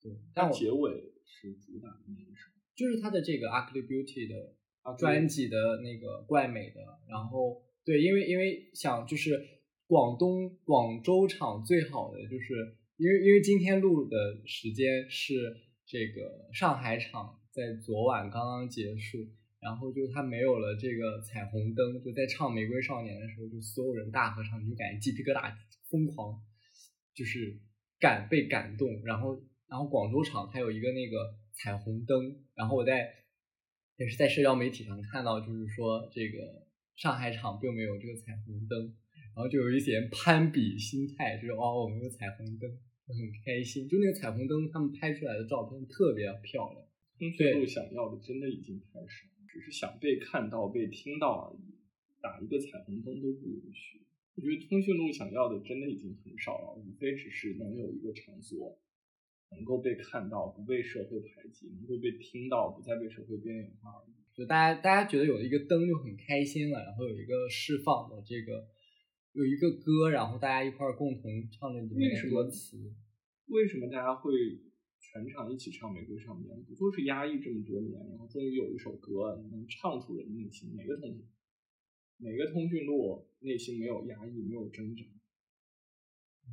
[0.00, 9.38] 对，但结尾是主打的那一首，就是他的这个《Ugly Beauty》的专辑的那个怪美的，然后对，因为因为想就是
[9.86, 19.18] 广东广州场最好的，就是因为因为今天录的时间是这个上海场在昨晚刚刚结束，
[19.60, 25.54] 然后就他没有了这个彩虹灯，就在唱《玫瑰少年》的时候，就所有人大合唱，就感觉鸡皮疙瘩
[25.90, 26.40] 疯狂，
[27.14, 27.60] 就是。
[28.00, 33.08] 感被感动，然后然后广州场它有一个那个彩虹灯，然后我在
[33.96, 38.94] 也是在社交媒体上看到，就是说这个上海场并没有这个彩虹灯，
[39.34, 42.70] 然后就有一些攀比心态，就是哦我们有彩虹灯，
[43.06, 43.88] 很开心。
[43.88, 46.86] 就那个彩虹灯，他们拍出来的照片特别漂亮。
[47.18, 51.74] 通讯录想要的真的已经太少，只是想被看到、被听到而已，
[52.20, 54.02] 打一个彩虹灯都不允许。
[54.36, 58.78] 我觉得通讯录想要的真的已经很少了，无非只是能有一个场所，
[59.52, 64.14] 能够被看到，不被社会排挤，能够被听到，不再被社会边缘化而已。
[64.34, 68.66] 就大家大家觉得有一个灯就很开心了，然后有一个释放的这个，
[69.34, 72.78] 有一个歌，然后大家一块儿共同唱的里面的歌词。
[73.46, 74.30] 为什么大家会
[75.00, 76.56] 全场一起唱《玫瑰少年》？
[76.64, 80.74] 不就是压抑这么多年，然后终于有一首歌能唱出人内心？
[80.76, 81.24] 哪个同学？
[82.16, 85.02] 每个通讯录内心没有压抑，没有挣扎，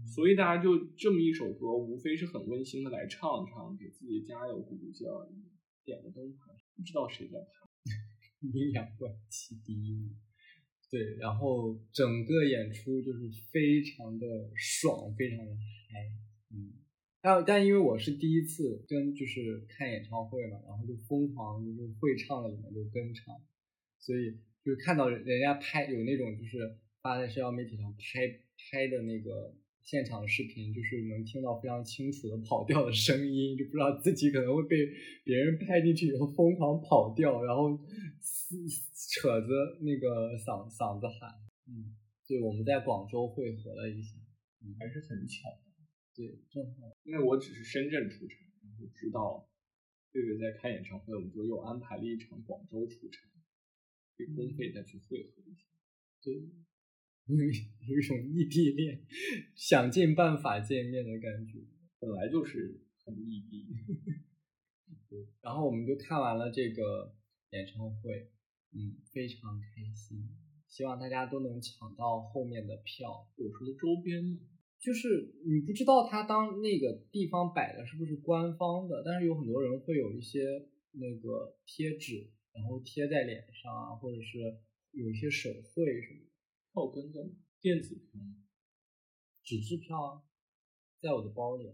[0.08, 5.36] 所以大家就这么一首歌，无非是很温馨的来唱唱，给自己加油鼓鼓劲而已。
[5.86, 7.70] 点个灯牌，不知道谁在拍。
[8.42, 10.18] 阴阳怪气第一名，
[10.92, 16.12] 对，然后整个演出就是非常的爽，非常的嗨，
[16.54, 16.74] 嗯。
[17.22, 23.34] 但但因为我是第一次跟就是看演唱会嘛，然后就疯狂就是会唱的里面就跟唱，
[23.98, 24.38] 所以。
[24.64, 26.60] 就看到人家拍有那种就是
[27.02, 28.28] 发在社交媒体上拍
[28.70, 34.78] 拍的那个现场视频，就是能听到非常清楚的跑调的声音，就不知道自己可能会被
[35.24, 37.76] 别人拍进去以后疯狂跑调，然后
[39.12, 39.48] 扯着
[39.82, 41.30] 那个嗓嗓子喊。
[41.68, 41.96] 嗯，
[42.28, 44.16] 对，我们在广州汇合了一下，
[44.62, 45.72] 嗯，还是很巧的。
[46.14, 49.50] 对，正好，因为我只是深圳出差，然后知道
[50.12, 53.28] 月月在开演唱会，我们就又安排了一场广州出差。
[54.36, 55.66] 公费再去汇合一下，
[56.22, 56.36] 对，
[57.26, 57.36] 有
[57.90, 59.04] 有一种异地恋，
[59.56, 61.58] 想尽办法见面的感觉，
[61.98, 63.66] 本来就是很异地。
[65.10, 67.16] 对，然后我们就看完了这个
[67.50, 68.30] 演唱会，
[68.74, 70.30] 嗯，非常开心，
[70.68, 73.30] 希望大家都能抢到后面的票。
[73.38, 74.40] 有什么周边吗？
[74.80, 82.32] 就是你不知道他当那个地方摆的是不是官方的，但是有很多人会有一些那个贴纸。
[82.54, 84.38] 然后贴在脸上啊，或者是
[84.92, 86.32] 有一些手绘什么的。
[86.74, 87.30] 票根在哪？
[87.62, 88.44] 电子票吗？
[89.42, 90.24] 纸质票啊，
[91.00, 91.72] 在我的包里。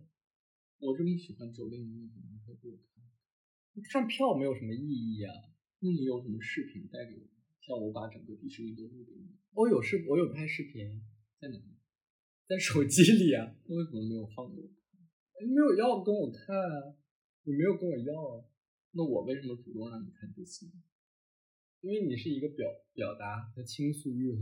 [0.77, 3.03] 我这么喜欢九零年的，拿出来给我看。
[3.89, 5.33] 看票没有什么意义啊。
[5.79, 7.27] 那你有什么视频带给我？
[7.61, 9.35] 像我把整个迪士尼都录给你。
[9.53, 11.01] 我有视，我有拍视频，
[11.39, 11.77] 在哪里？
[12.47, 13.55] 在手机里啊。
[13.67, 14.69] 为什么没有放给我？
[15.43, 16.95] 你没有要跟我看啊。
[17.43, 18.45] 你没有跟我要啊，
[18.91, 20.65] 那我为什么主动让你看这些？
[21.81, 24.41] 因为你是一个表表达和倾诉欲很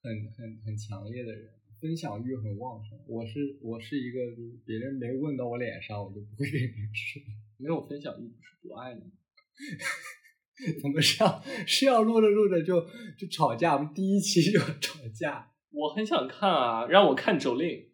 [0.00, 2.98] 很很很强烈的人，分享欲很旺盛。
[3.08, 7.22] 我是我是一个，就是别人没问到我脸上，我就不会跟别人说。
[7.56, 9.10] 没有分享欲不是不爱你吗？
[10.80, 12.80] 怎么是要是要录着录着就
[13.18, 13.74] 就吵架？
[13.74, 15.52] 我们第一期就吵架。
[15.70, 17.90] 我很想看啊，让我看周令。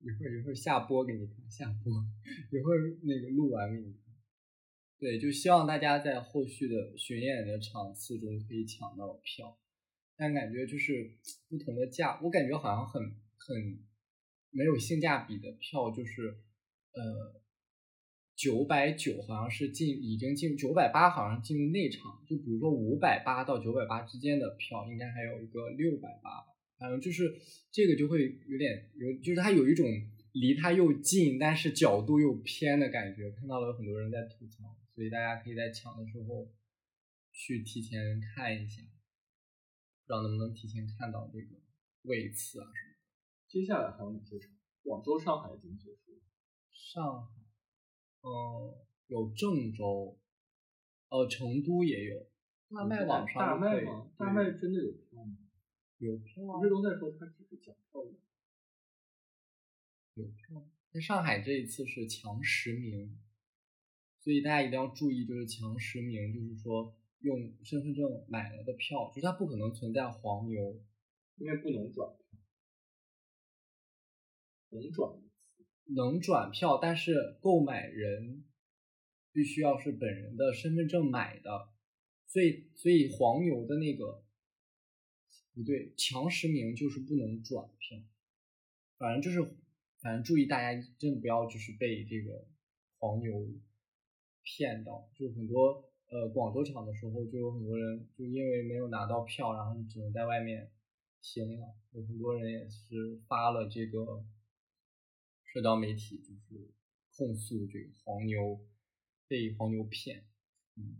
[0.00, 1.92] 一会儿一会儿下播给你看，下播
[2.52, 4.02] 一会儿那个录完给你看。
[4.98, 9.58] 对，就希望大家在后续的巡演的场次中可以抢到票，
[10.16, 11.18] 但感觉就是
[11.48, 13.02] 不同的价，我感觉好像很
[13.36, 13.78] 很
[14.50, 16.38] 没有性价比的票，就是
[16.92, 17.37] 呃
[18.38, 26.54] 九百九好像是进已经进九百八好像进入内场，就比如说五百八到九百八之间的票，应该还有一个六百八吧。
[26.78, 27.34] 反正就是
[27.72, 29.84] 这个就会有点有，就是它有一种
[30.30, 33.28] 离它又近，但是角度又偏的感觉。
[33.32, 36.48] 看到了很多人在吐槽，所以大家可以在抢的时候
[37.32, 41.56] 去提前看一下，不知道能不能提前看到这个
[42.02, 42.94] 位次啊什么。
[43.48, 44.52] 接下来还有哪些场？
[44.84, 46.22] 广州、上海已经结束了。
[46.70, 47.37] 上海，
[48.28, 50.18] 呃，有郑州，
[51.08, 52.26] 呃，成都也有。
[52.70, 54.10] 大麦网上大麦吗？
[54.18, 55.38] 大麦真的有票吗？
[55.96, 56.58] 有票啊！
[56.58, 58.18] 不是都在说他只是抢票吗？
[60.14, 63.18] 有票，在上海这一次是强实名，
[64.20, 70.78] 所以大家一定要注意，就是强实名，就是说用身份证买了的票，就是它不可能存在黄牛，
[71.36, 72.38] 因为不能转票，
[74.70, 75.18] 能转
[75.94, 78.44] 能转票，但是购买人
[79.32, 81.68] 必须要是本人的身份证买的，
[82.26, 84.24] 所以所以黄牛的那个。
[85.54, 87.98] 不对，强实名就是不能转票，
[88.96, 89.56] 反正就是，
[90.00, 92.46] 反正注意大家真的不要就是被这个
[93.00, 93.44] 黄牛
[94.44, 100.70] 骗到，就很多呃广州场的时候就有很多人就因为没有拿到票，然后只能在外面
[101.20, 104.24] 听了，有很多人也是发了这个
[105.52, 106.70] 社交媒体，就是
[107.16, 108.60] 控诉这个黄牛
[109.26, 110.24] 被黄牛骗，
[110.76, 110.96] 嗯，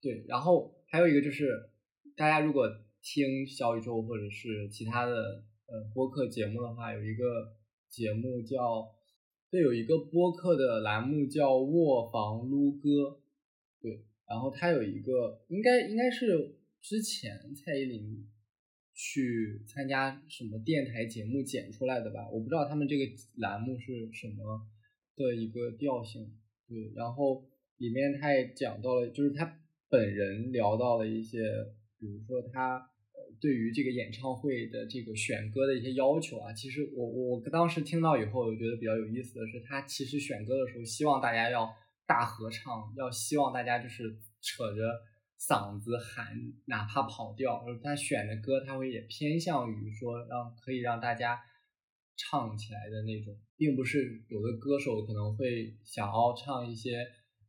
[0.00, 1.70] 对，然后还有一个就是
[2.16, 2.68] 大家如果。
[3.02, 7.56] 听小宇宙或者是其他的呃播客节目的话，有一个
[7.88, 8.94] 节目叫，
[9.50, 13.22] 对，有一个播客的栏目叫卧房撸歌，
[13.80, 18.28] 对，然后它有一个应该应该是之前蔡依林
[19.02, 23.04] 去参加什么电台节目剪出来的吧，我不知道他们这个
[23.36, 24.60] 栏目是什么
[25.16, 26.30] 的一个调性，
[26.68, 29.58] 对，然后里面他也讲到了，就是他
[29.88, 31.38] 本人聊到了一些，
[31.98, 32.86] 比如说他。
[33.40, 41.66] 对于这个演唱会的这个选歌的一些要求啊，其实我我当时听到以后，我觉得比较有意思的是，他其实选歌的时候希望大家要
[42.06, 44.82] 大合唱，要希望大家就是扯着
[45.40, 47.64] 嗓子喊，哪怕跑调。
[47.82, 51.40] 他选的歌他会也偏向于说让可以让大家
[52.16, 56.98] 唱起来的那种，并不是有的歌手可能会想要唱一些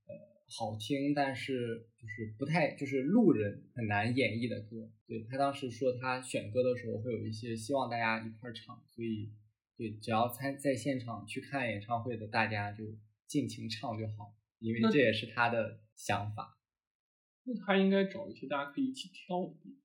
[0.08, 0.32] 呃。
[0.54, 4.92] 好听，但是就是不太，就是路人很难演绎的歌。
[5.08, 9.32] 对他当时说，他选歌的时候会有一些希望大家一块儿唱，所以
[9.78, 12.84] 对，只要参在现场去看演唱会的大家就
[13.28, 16.58] 尽情唱就好，因为这也是他的想法。
[17.44, 19.80] 那他应该找一些大家可以一起跳的地方。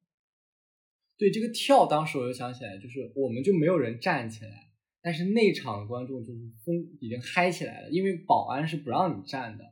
[1.19, 9.64] 对这个跳，当时我就想起来，就是我们就没有人站起来，但是内场观众就是疯，已经嗨起来了，因为保安是不让你站的。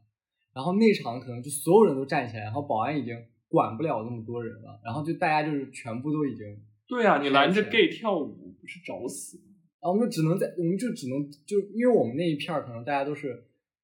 [0.54, 3.14] 然后内场可能就所有人都站起来，然后保安已经
[3.48, 6.46] 管不了那么多人了，然后就大家就是全部都已经。
[6.86, 9.54] 对啊，你拦着 gay 跳舞不是找死吗？
[9.80, 13.34] 然后我们就只能在，我们就只能就因为我们那一片儿可能大家都是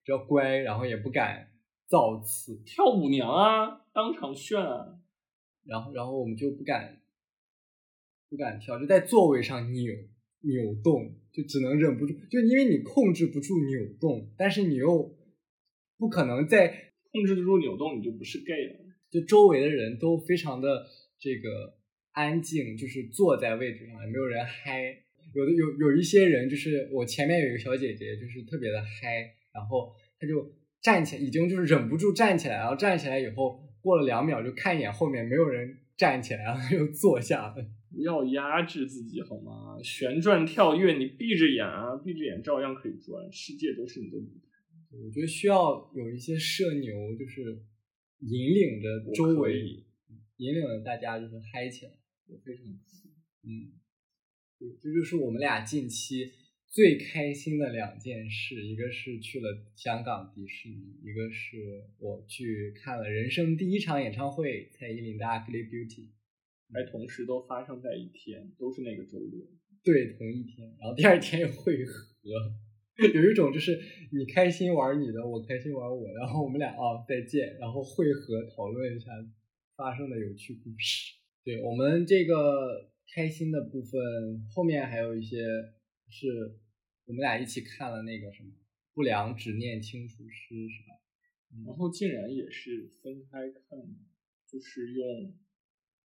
[0.03, 1.51] 比较乖，然后也不敢
[1.87, 2.63] 造次。
[2.65, 4.99] 跳舞娘啊，当场炫啊！
[5.67, 7.03] 然后然后我们就不敢
[8.31, 9.93] 不敢跳，就在座位上扭
[10.41, 15.15] 扭动，就只能忍不住，就因为你控制不住扭动，但是你又。
[16.01, 18.81] 不可能在控制得住扭动，你就不是 gay 了。
[19.11, 20.87] 就周围的人都非常的
[21.19, 21.77] 这个
[22.13, 25.05] 安静，就是坐在位置上，也没有人嗨。
[25.35, 37.67] 有的有有一些人，就是我前面有一个小姐姐，就是特别的嗨，然后她就站起来，已经就是忍不住站起来，然后站起来以后，过了两秒就看一眼后面没有人站起来，然 后又坐下了。
[37.93, 39.77] 不要压制自己好吗？
[39.83, 44.49] 旋转跳跃，你闭着眼啊，闭着眼照样可以转，世界都是你的舞台。
[44.93, 47.63] 我觉得需要有一些社牛，就是
[48.21, 49.85] 引领着周围，
[50.37, 51.93] 引领着大家就是嗨起来，
[52.29, 52.65] 我非常，
[53.43, 53.73] 嗯，
[54.59, 56.31] 对，这就是我们俩近期
[56.71, 66.07] 最开心的两件事，一个是去了香港迪士尼，一个是我去看了人生第一场演唱会，蔡依林的《Ugly Beauty》，
[66.73, 69.49] 还同时都发生在一天，都是那个周六。
[69.83, 72.05] 对，同一天，然后第二天又会合，
[73.15, 73.77] 有一种就是
[74.13, 79.11] 你开心玩你的，我开心玩我的，然后我们俩啊再见，然后会合讨论一下
[79.75, 81.17] 发生的有趣故事。
[81.43, 85.37] 对我们这个开心的部分，后面还有一些。
[86.11, 86.59] 是
[87.07, 88.51] 我们俩一起看了那个什么
[88.93, 90.95] 《不良执念清除师》，是吧？
[91.67, 93.99] 然后竟然也是分开看的，
[94.47, 95.35] 就是用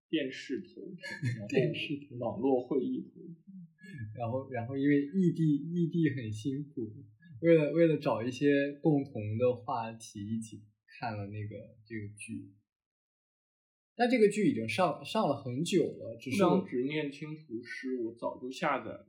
[0.09, 3.37] 电视投屏，电视网络会议投屏。
[4.15, 6.95] 然后，然后因为异地异地很辛苦，
[7.41, 12.55] 为了为了找一些共同的话题，一起看了那个这个剧。
[13.97, 19.09] 但这个剧已经上上了很久了，只是《不良执念清除师》，我早就下载了。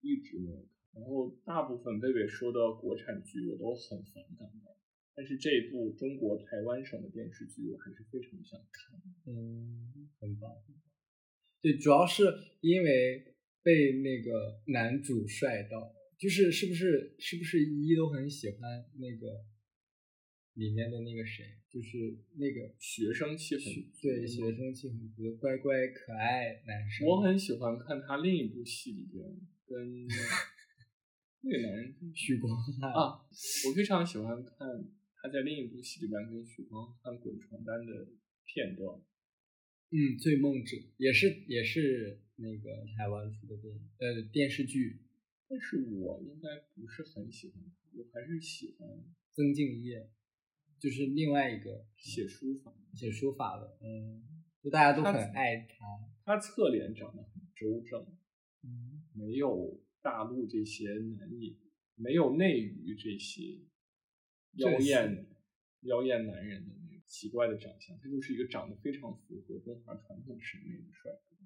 [0.00, 0.56] 一直没有
[0.92, 4.76] 看，然后大部分贝贝说的国产剧我都很反感的，
[5.14, 9.00] 但是这一部中国台湾省的电视剧我还是非常想看。
[9.26, 10.50] 嗯，很棒。
[11.60, 12.24] 对，主要是
[12.60, 19.44] 因为被那个男主帅到，就是是不是是不是一都很喜欢那个
[20.54, 23.64] 里面的那个谁，就是那个学生气很
[24.00, 27.06] 对学生气很足的乖乖可爱男生。
[27.06, 29.22] 我很喜欢看他另一部戏里边。
[29.70, 30.08] 跟
[31.42, 34.58] 那个男人许光汉啊，我非常喜欢看
[35.14, 38.08] 他在另一部戏里面跟许光汉滚床单的
[38.44, 39.00] 片段。
[39.92, 45.00] 嗯，《醉梦者》也是也是那个台湾出的电影呃电视剧，
[45.48, 47.62] 但是我应该不是很喜欢，
[47.94, 48.88] 我还是喜欢
[49.32, 50.10] 曾敬业，
[50.80, 54.22] 就是另外一个写书法写书法的，嗯，
[54.62, 55.76] 就大家都很爱他，
[56.24, 58.04] 他侧脸长得很周正。
[58.62, 61.58] 嗯，没有大陆这些男艺，
[61.94, 63.58] 没有内娱这些
[64.52, 65.26] 妖艳
[65.82, 71.36] 妖艳男人的那个奇怪的长相，他就是一个长得非常符合中华传统审美的帅哥。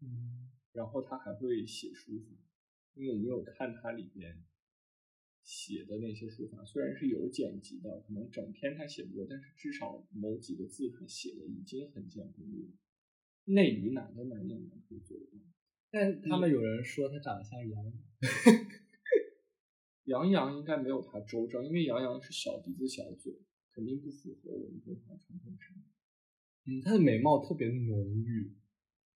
[0.00, 2.36] 嗯，然后他还会写书法，
[2.94, 4.44] 因为我没有看他里边
[5.42, 12.72] 写的那些书法，虽然是有剪辑的，可能整篇他写不过，但是至少某几个字他写的已经很见功力了。
[13.44, 15.38] 内娱哪个男演员可以做得到？
[15.94, 17.94] 但他们有人说他长得像杨洋，
[20.10, 23.32] 杨洋应该没有他周正，因为杨洋是小鼻子小嘴，
[23.72, 25.84] 肯定不符合我们中华传统审美。
[26.66, 28.52] 嗯，他的眉毛特别浓郁，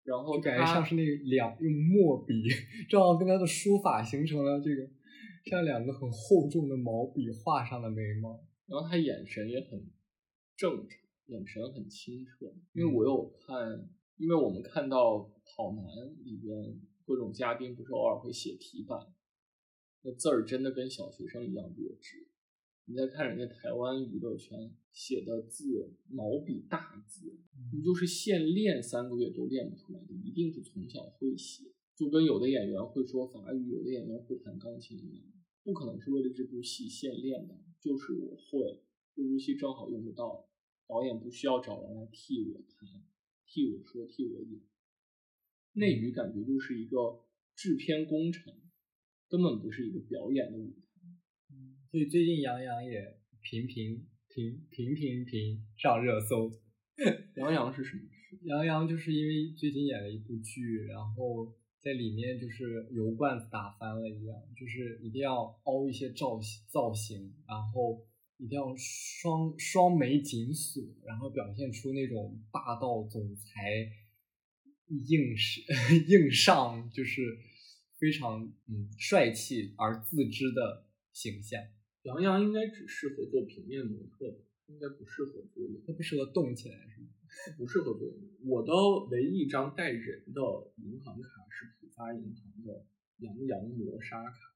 [0.03, 2.43] 然后感觉像是那两用墨笔，
[2.89, 4.86] 正好跟他的书法形成了这个
[5.45, 8.45] 像两个很厚重的毛笔画上的眉毛。
[8.67, 9.82] 然后他眼神也很
[10.57, 13.88] 正常，眼神很清澈，因为我有看。
[14.18, 15.86] 因为我们看到《跑男》
[16.24, 19.13] 里边各种嘉宾不是偶尔会写题板，
[20.03, 22.28] 那字儿真的跟小学生一样弱智。
[22.86, 27.36] 你再看人家台湾娱乐圈写的字，毛笔大字，
[27.74, 31.66] 你就是现练三个月都练不出来的，一定是从小会写。
[31.95, 35.26] 就跟有的演员会说法语，有的演员会弹钢琴一样，
[35.63, 40.47] 不可能是为了这部戏现练的，就是我会这部戏正好用得到，
[40.88, 42.88] 导演不需要找人来替我弹。
[43.47, 44.61] 替我说，替我演，
[45.73, 47.23] 内娱感觉就是一个
[47.55, 48.53] 制片工程，
[49.29, 50.81] 根本不是一个表演的舞台。
[51.51, 56.51] 嗯，所以最近杨洋也频频频频频频上热搜。
[57.35, 58.03] 杨洋是什么？
[58.43, 68.05] 杨洋就是因为最近演了一部剧，然后在里面就是油罐子打翻了一样，就是一定要凹一些造型造型，然后。
[68.38, 73.91] 一定要双双眉紧锁，然后表现出那种霸道总裁
[74.88, 75.61] 硬是
[76.07, 77.38] 硬上，就是
[77.97, 81.61] 非常嗯帅气而自知的形象。
[82.03, 87.07] 杨洋应该只适合做平面模特，应该不适合做演，他不适合动起来是吗？
[87.57, 88.19] 不适合做演。
[88.45, 88.71] 我的
[89.09, 90.41] 唯一一张带人的
[90.77, 92.86] 银行卡是浦发银行的
[93.19, 94.55] 杨洋磨砂卡。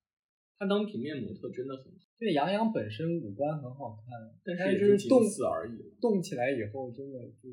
[0.59, 1.99] 他当平面模特真的很好。
[2.19, 4.11] 对，杨洋本身五官很好看，
[4.43, 5.95] 但是也就动次而已。
[6.01, 7.47] 动起来以后，真的就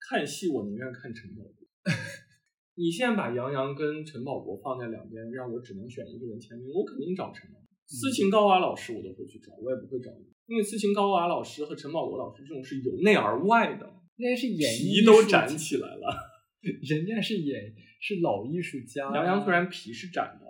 [0.00, 1.52] 看戏，我宁愿看陈宝国。
[2.80, 7.68] 你现在把杨洋跟陈宝国放在两边，让我只能选一个人签名，我肯定找陈宝国。
[7.86, 13.86] 斯琴高娃老师我都会去找，我也不会找你，因为斯琴高娃老师和陈宝国老师这种是由内而外的，
[14.16, 16.16] 那是演皮都展起来了，
[16.88, 19.14] 人家是演是老艺术家。
[19.14, 20.46] 杨洋虽然皮是展的，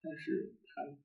[0.00, 0.96] 但是他。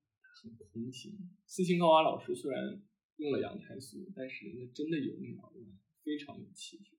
[0.72, 1.18] 很空心。
[1.46, 2.80] 斯琴高娃老师虽然
[3.16, 5.66] 用了羊胎素，但是人家真的有内而外，
[6.02, 6.96] 非常有气质。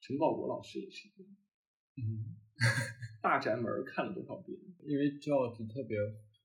[0.00, 1.32] 陈宝国老师也是这样。
[1.96, 2.36] 嗯，
[3.22, 4.58] 大宅门看了多少遍？
[4.84, 5.98] 因为 George 特别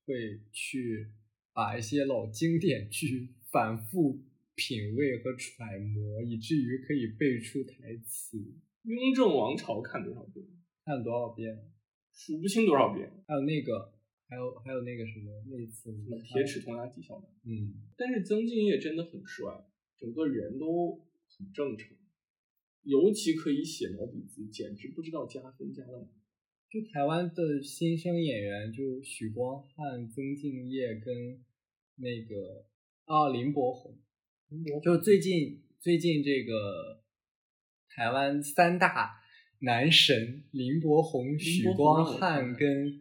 [0.04, 1.10] 会去
[1.52, 4.20] 把一些老经典剧反复
[4.54, 8.38] 品味和揣摩，以至于可以背出台词。
[8.84, 10.46] 《雍正王朝》看多少遍？
[10.84, 11.72] 看多少遍？
[12.12, 13.10] 数不清多少遍。
[13.26, 13.92] 还有那个，
[14.28, 15.90] 还有还有那个什么，那次
[16.22, 17.24] 铁齿铜牙纪晓岚。
[17.44, 19.50] 嗯，但是曾敬业真的很帅，
[19.96, 21.00] 整个人都
[21.36, 21.96] 很正常，
[22.82, 26.08] 尤其可以写毛笔字，简直不知道加分加到哪。
[26.70, 31.42] 就台湾的新生演员，就许光汉、曾敬业跟
[31.96, 32.66] 那个
[33.06, 33.98] 啊林柏宏，
[34.84, 37.02] 就最近最近这个
[37.88, 39.18] 台湾三大
[39.60, 43.00] 男神林柏宏、许光汉跟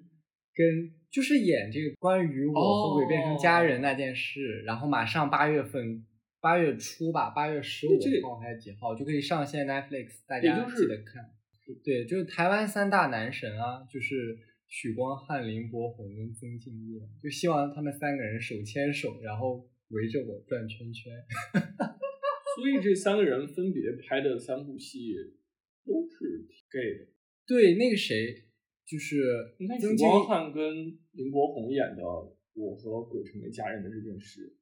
[0.53, 6.05] 跟就是演这个关于我和鬼变成家人那件事，然后马上八月份
[6.39, 11.31] 八月初吧，八月十五号还是几号就可以上线 Netflix，大家记得看。
[11.83, 14.37] 对，就是台湾三大男神啊，就是
[14.67, 21.11] 许光汉、林柏宏跟曾敬业，就希望他们三个人手牵手，然后围着我转圈圈。
[22.55, 25.13] 所以这三个人分别拍的三部戏
[25.85, 27.07] 都是挺 gay 的。
[27.45, 28.46] 对，那个谁，
[28.87, 29.19] 就是
[29.59, 32.01] 你看许光汉跟林柏宏演的
[32.53, 34.57] 《我和鬼成为家人的这件事》，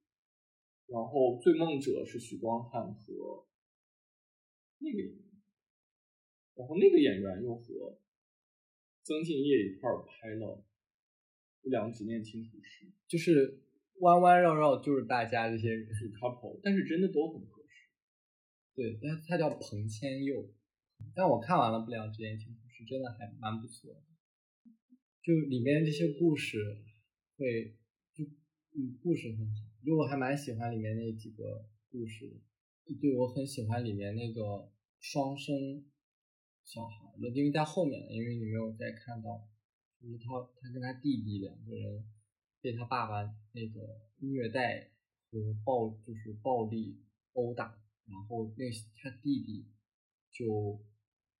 [0.92, 3.46] 然后《醉梦者》是许光汉和
[4.78, 5.22] 那个演员。
[6.56, 8.00] 然后那个演员又和
[9.04, 10.64] 曾敬业一块儿拍了
[11.62, 13.62] 《不良执念清除师》，就是
[14.00, 17.86] 弯弯绕绕就是大家这些人是 couple，但是真的都很合适。
[18.74, 20.50] 对，但他叫彭千佑，
[21.14, 24.00] 但我看完了《不良执念清除师》，真的还蛮不错的。
[25.26, 26.84] 就里面这些故事
[27.36, 27.74] 会，
[28.14, 28.22] 就
[28.78, 29.54] 嗯，故事很好，
[29.84, 32.94] 就我还蛮喜欢里面那几个故事的。
[33.00, 34.70] 对，我很喜欢里面那个
[35.00, 35.84] 双生。
[36.64, 39.48] 小孩的，因为在后面，因为你没有再看到，
[40.00, 42.04] 就是他他跟他弟弟两个人
[42.60, 43.22] 被他爸爸
[43.52, 44.90] 那个虐待
[45.30, 47.04] 和暴就是暴力
[47.34, 47.66] 殴打，
[48.08, 48.64] 然后那
[48.96, 49.68] 他弟弟
[50.32, 50.84] 就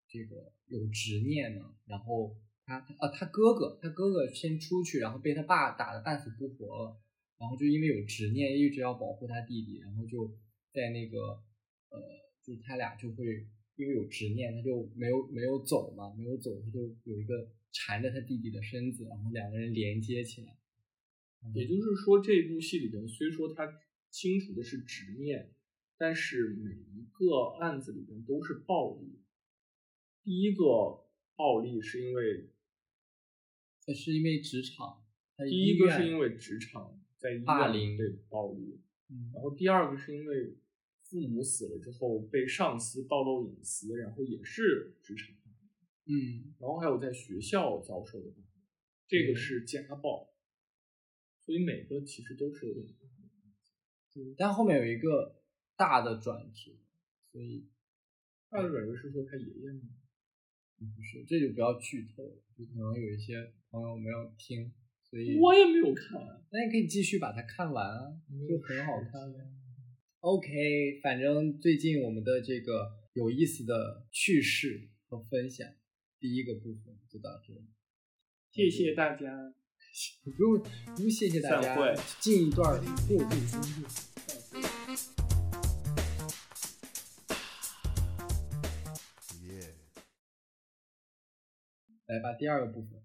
[0.06, 2.36] 这个有执念呢，然后
[2.66, 7.00] 他啊他哥哥他哥哥先出去，然后被他爸打的半死不活了，
[7.38, 10.36] 然后就因为有执念，一直要保护他弟弟，然后就
[10.72, 11.18] 在那个
[11.88, 11.98] 呃，
[12.44, 13.46] 就是他俩就会。
[13.78, 20.56] 因为有执念，他就没有没有走嘛，没有走，他就有一个缠着他弟弟的身子，然后两个人连接起来。
[21.52, 23.70] 也就是说，这部戏里边虽说他
[24.10, 25.52] 清除的是执念，
[25.98, 29.20] 但是每一个案子里边都是暴力。
[30.22, 30.64] 第一个
[31.36, 32.48] 暴力是因为，
[33.86, 35.02] 呃，是因为职场，
[35.48, 38.80] 第一个是因为职场在霸凌被暴力，
[39.32, 40.58] 然后第二个是因为。
[41.08, 45.52] 父母死了之后被上司暴露隐私，然后也是职场霸
[46.04, 48.66] 凌，嗯，然后还有在学校遭受的霸凌，
[49.06, 50.34] 这个是家暴，
[51.38, 53.30] 所以每个其实都是有点霸凌。
[54.16, 55.40] 嗯，但后面有一个
[55.76, 56.72] 大的转折，
[57.30, 57.68] 所以
[58.50, 59.82] 大的转折是说他爷爷吗？
[60.76, 64.72] 不是，这就不要剧透了，就可能有一些朋友没有听，
[65.02, 66.18] 所以我也没有看，
[66.50, 68.08] 那你可以继续把它看完啊，
[68.48, 69.44] 就很好看呀。
[70.20, 75.68] OK，反正最近我们的这个有意思的趣事和分享，
[76.18, 77.66] 第一个部分就到这里，
[78.50, 79.54] 谢谢大家，
[80.24, 80.58] 不用
[80.94, 83.60] 不用谢谢大家，进一段过渡声
[89.46, 89.74] 乐，
[92.06, 93.02] 来吧，第二个部分，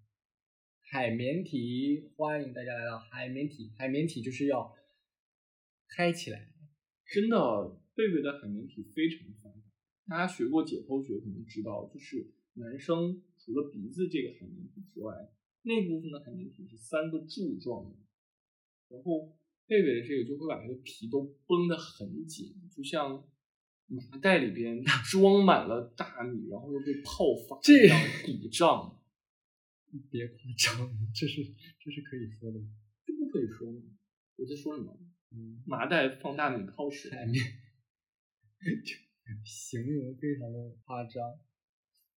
[0.94, 4.76] 海绵体，欢迎大家来到海绵体，海绵体就是要
[5.88, 6.52] 嗨起来。
[7.06, 9.56] 真的，贝贝的海绵体非常发达。
[10.10, 15.16] 大家学过解剖学可能知道，就是男生除了鼻子这个海绵体之外，
[15.62, 17.96] 那部分的海绵体是三个柱状的。
[18.90, 19.34] 然后
[19.68, 23.26] 贝贝的这个就会把这个皮都绷得很紧，就像
[23.88, 28.98] 麻袋里边 装满了大米，然后又被泡发这样鼓胀。
[30.12, 31.44] 别夸张， 这是
[31.80, 32.68] 这是可以说的吗？
[33.06, 33.82] 这不可以说吗？
[34.38, 34.98] 我在说什么？
[35.66, 37.42] 麻袋放大米泡水，海绵，
[39.46, 41.40] 形容非常的夸张。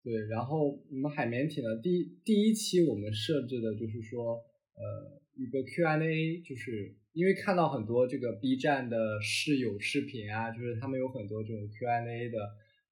[0.03, 4.37] 对，然后我们海绵体呢，第第一期我们设置的就是说，
[4.75, 12.39] 呃，一个 Q&A，就是因为看到很多这个 B 站的室友视频啊，就是他们有很多这种 Q&A 的，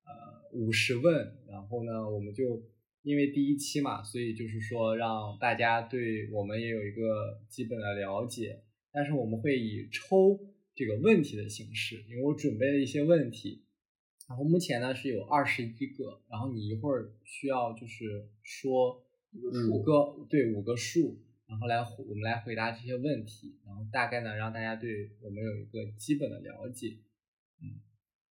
[0.05, 2.62] 呃，五十问，然后呢，我们就
[3.03, 8.62] 因为第一期嘛，所以就是说让大家对我们也有一个基本的了解。
[8.92, 10.38] 但是我们会以抽
[10.74, 13.64] 这个问题的形式，因为我准备了一些问题，
[14.28, 19.03] 然后目前呢是有二十一个，然后你一会儿需要就是说
[19.70, 26.98] 五个对五个数，然后来我们来回答这些问题，然后大概呢让大家对我们有一个基本的了解，
[27.62, 27.80] 嗯，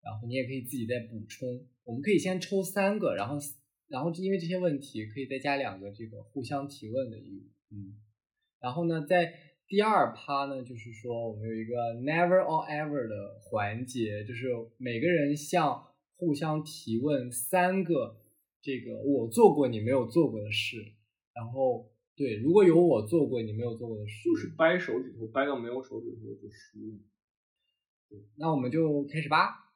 [0.03, 3.37] 然后你也可以自己再补充，我们可以先抽三个，然后
[3.89, 7.97] 然后因为这些问题可以再加两个这个互相提问的义务，嗯，
[8.61, 9.32] 然后呢在
[9.66, 18.20] 第二趴呢就是说我们有一个 never or ever 的环节，就是每个人向互相提问三个
[18.61, 20.76] 这个我做过你没有做过的事，
[21.32, 21.91] 然后。
[22.18, 26.99] 对，如果有我做过你没有做过的事，就是掰手指头，掰到没有手指头就输了。
[28.09, 29.70] 对，那我们就开始吧。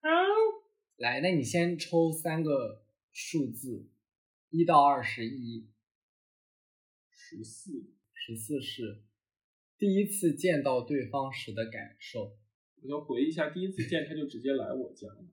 [0.00, 0.08] 好，
[0.98, 2.83] 来，那你先抽三个
[3.14, 3.88] 数字，
[4.50, 5.70] 一到二十一。
[7.08, 9.04] 十四，十四是
[9.78, 12.36] 第一次见到对方时的感受。
[12.82, 15.24] 我要回忆一下，第一次见他就直接来我家了，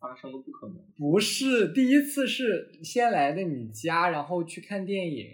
[0.00, 0.76] 发生了不可能。
[0.96, 5.26] 不是，第一次是先来的你家，然后去看电影。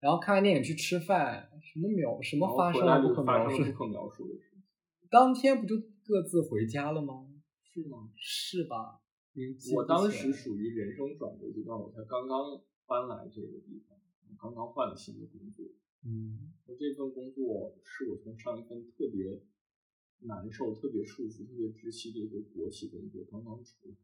[0.00, 4.62] 然后看完电影去吃饭，什么描什么发生了不可描述不可描述的事情。
[5.10, 7.28] 当天不就各自回家了吗？
[7.62, 8.10] 是吗？
[8.16, 9.02] 是吧？
[9.74, 13.98] 我当时属于人生转折阶段，我才刚刚搬来这个地方，
[14.38, 15.66] 刚刚换了新的工作。
[16.04, 19.42] 嗯，我这份工作是我从上一份特别
[20.20, 23.94] 难受、特别束缚、特别窒息的一个国企工作刚刚出来，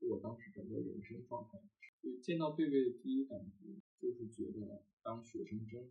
[0.00, 1.58] 我当时整个人生状态，
[2.02, 4.84] 就见到贝贝的第一感觉就是觉得。
[5.04, 5.88] 当学生真好，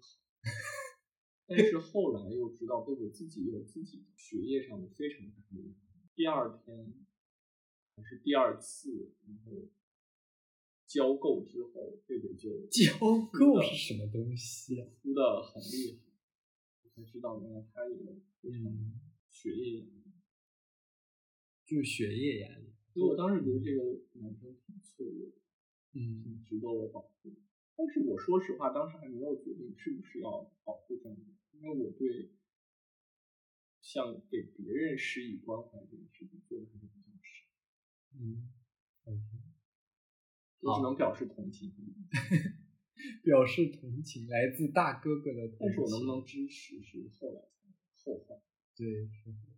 [1.45, 5.76] 但是后来又知道贝贝自己有自己学业上的非常大的压力。
[6.16, 6.93] 第二天
[7.95, 9.69] 还是第二次，然后
[10.87, 12.97] 交够之后，贝贝就 交
[13.31, 14.75] 够是什么东西？
[15.01, 15.99] 哭的很厉害，
[16.83, 20.03] 我才知道原来他也有非常学业压力，
[21.65, 22.73] 就是学业压力。
[22.93, 25.35] 所以我当时觉得这个男生挺脆弱的，
[25.93, 27.33] 嗯，挺值得我保护。
[27.77, 31.23] 但是我说实话，当时还没有决定是不是要保护这样的，
[31.53, 32.31] 因为我对
[33.81, 37.11] 像给别人施以关怀这件事情做的还是比较少。
[38.14, 38.49] 嗯
[39.03, 39.22] ，OK，
[40.62, 41.74] 我只能表示同情。
[43.24, 47.41] 表示同情来自大哥哥的同情，但是我能不能支持是后来
[47.95, 48.36] 后话。
[48.76, 49.57] 对，是后话。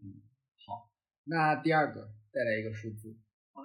[0.00, 0.22] 嗯，
[0.66, 0.92] 好，
[1.24, 3.16] 那第二个再来一个数字
[3.52, 3.62] 啊，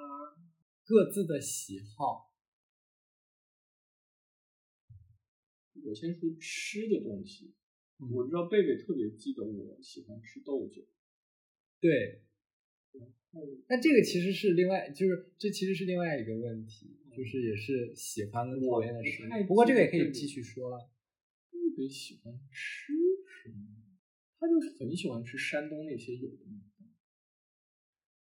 [0.84, 2.32] 各自的喜好。
[5.86, 7.56] 我先说吃的东西，
[7.98, 10.82] 我知道贝贝特别记得我喜欢吃豆角，
[11.80, 12.23] 对，
[13.68, 19.24] 那这个其实是另外，就是这其实是另外一个问题，就是也是喜欢跟讨厌的事。
[19.48, 20.78] 不过这个也可以继续说了。
[21.50, 22.94] 特别喜欢吃
[23.42, 23.56] 什么？
[24.40, 26.64] 他就是很喜欢吃山东那些有的那个。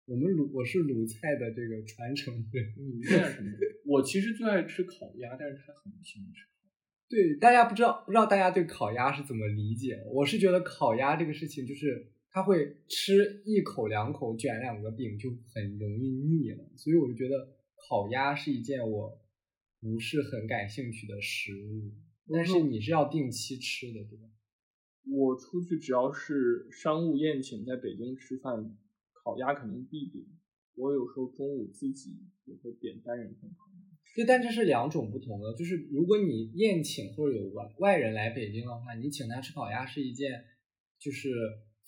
[0.07, 3.51] 我们鲁我是鲁菜的这个传承人，你爱什么？
[3.85, 6.45] 我其实最爱吃烤鸭，但是他很不喜欢吃。
[7.07, 10.03] 对，大家不知道不知道大家对烤鸭是怎么理解？
[10.11, 17.57] 我是觉得烤鸭这个事情，就是他会吃一口两口卷两个饼就很容易腻了，所以我就觉得
[17.89, 19.19] 烤鸭是一件我
[19.81, 21.91] 不是很感兴趣的食物。
[22.31, 24.29] 但是你是要定期吃的，对吧？
[25.09, 28.77] 我出去只要是商务宴请，在北京吃饭，
[29.13, 30.23] 烤鸭肯定必点。
[30.75, 33.97] 我有时候中午自己也会点单人份烤鸭。
[34.15, 35.55] 对，但这是两种不同的。
[35.55, 40.45] 就是如果你宴请或者有外外人来北京的话，你请他吃烤鸭是一件，
[40.99, 41.31] 就是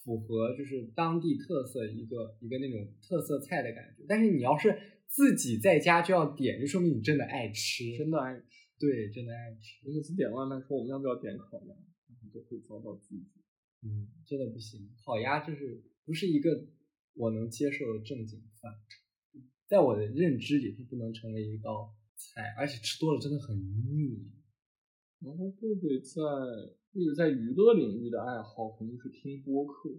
[0.09, 4.03] 符合就是当地特色一个一个那种特色菜的感觉。
[4.07, 8.45] 但是你要是自己在家就要点，就说明你真的爱吃，真的爱吃。
[8.79, 9.85] 对，真的爱吃。
[9.85, 11.75] 我每次点外卖说我们要不要点烤鸭，
[12.33, 13.39] 都会遭到拒绝。
[13.83, 16.65] 嗯，真的不行，烤鸭就是不是一个
[17.13, 18.73] 我能接受的正经饭，
[19.67, 21.95] 在我的认知里，它不能成为一道。
[22.21, 24.29] 菜，而且吃多了真的很腻。
[25.21, 26.19] 然后贝贝在
[26.91, 29.89] 贝贝在娱乐领域的爱好肯定是听播客。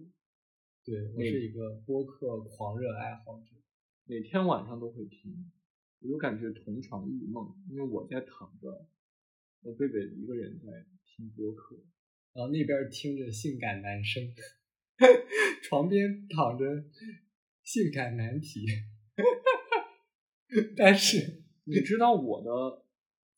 [0.83, 3.55] 对，我是一个播客狂热爱好者，
[4.05, 5.49] 每天晚上都会听。
[6.01, 8.87] 我就感觉同床异梦，因为我在躺着，
[9.61, 11.77] 我贝贝一个人在听播客，
[12.33, 14.21] 然后那边听着性感男声，
[15.63, 16.65] 床边躺着
[17.63, 18.65] 性感难题，
[20.75, 21.39] 但是。
[21.63, 22.49] 你知道我的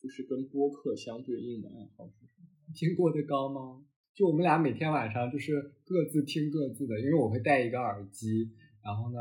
[0.02, 2.33] 就是跟播客相对应的爱好是什么？
[2.74, 3.84] 听郭德纲吗？
[4.14, 8.52] 就我们俩每天晚上就是各自听各自的，因为我会戴一个耳机，
[8.84, 9.18] 然后呢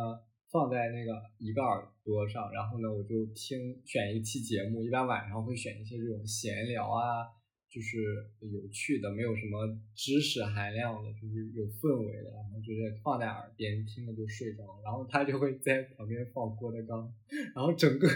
[0.51, 7.25] 放在那个一个耳朵上，然后呢我就听选一期节目，一般晚上会选一些这种闲聊啊，
[7.73, 8.03] 就是
[8.41, 17.11] 有趣的，没有什么知识含量的，就是有氛围的，然后就是放在耳边听了就睡着，然后他就会在旁边放郭德纲，
[17.55, 18.07] 然后整个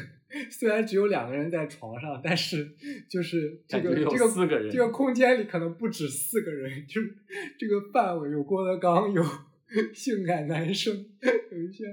[0.51, 2.77] 虽然只有两个人在床上，但是
[3.09, 7.17] 就是这个这个四个人，这个空间里可能不止四个人，就是
[7.59, 9.23] 这个范围有郭德纲，有
[9.95, 11.85] 性感男生，有一些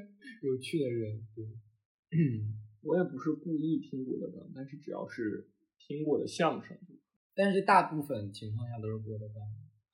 [0.42, 1.22] 有趣的人。
[1.34, 1.46] 对，
[2.82, 5.48] 我也不是故意听郭德纲，但是只要是
[5.80, 6.78] 听过的相声。
[7.36, 9.44] 但是大部分情况下都是郭德纲，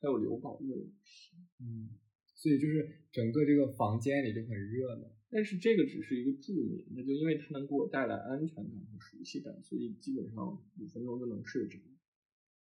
[0.01, 1.97] 还有刘宝瑞老师，嗯，
[2.35, 5.09] 所以就是整个这个房间里就很热闹。
[5.31, 11.77] 但是这个只是一个助眠，那就因为它能给我带来安全感和熟悉感，所以基本上五分钟就能睡着。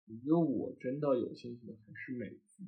[0.07, 2.65] 我觉得我真的有兴趣的还是美剧，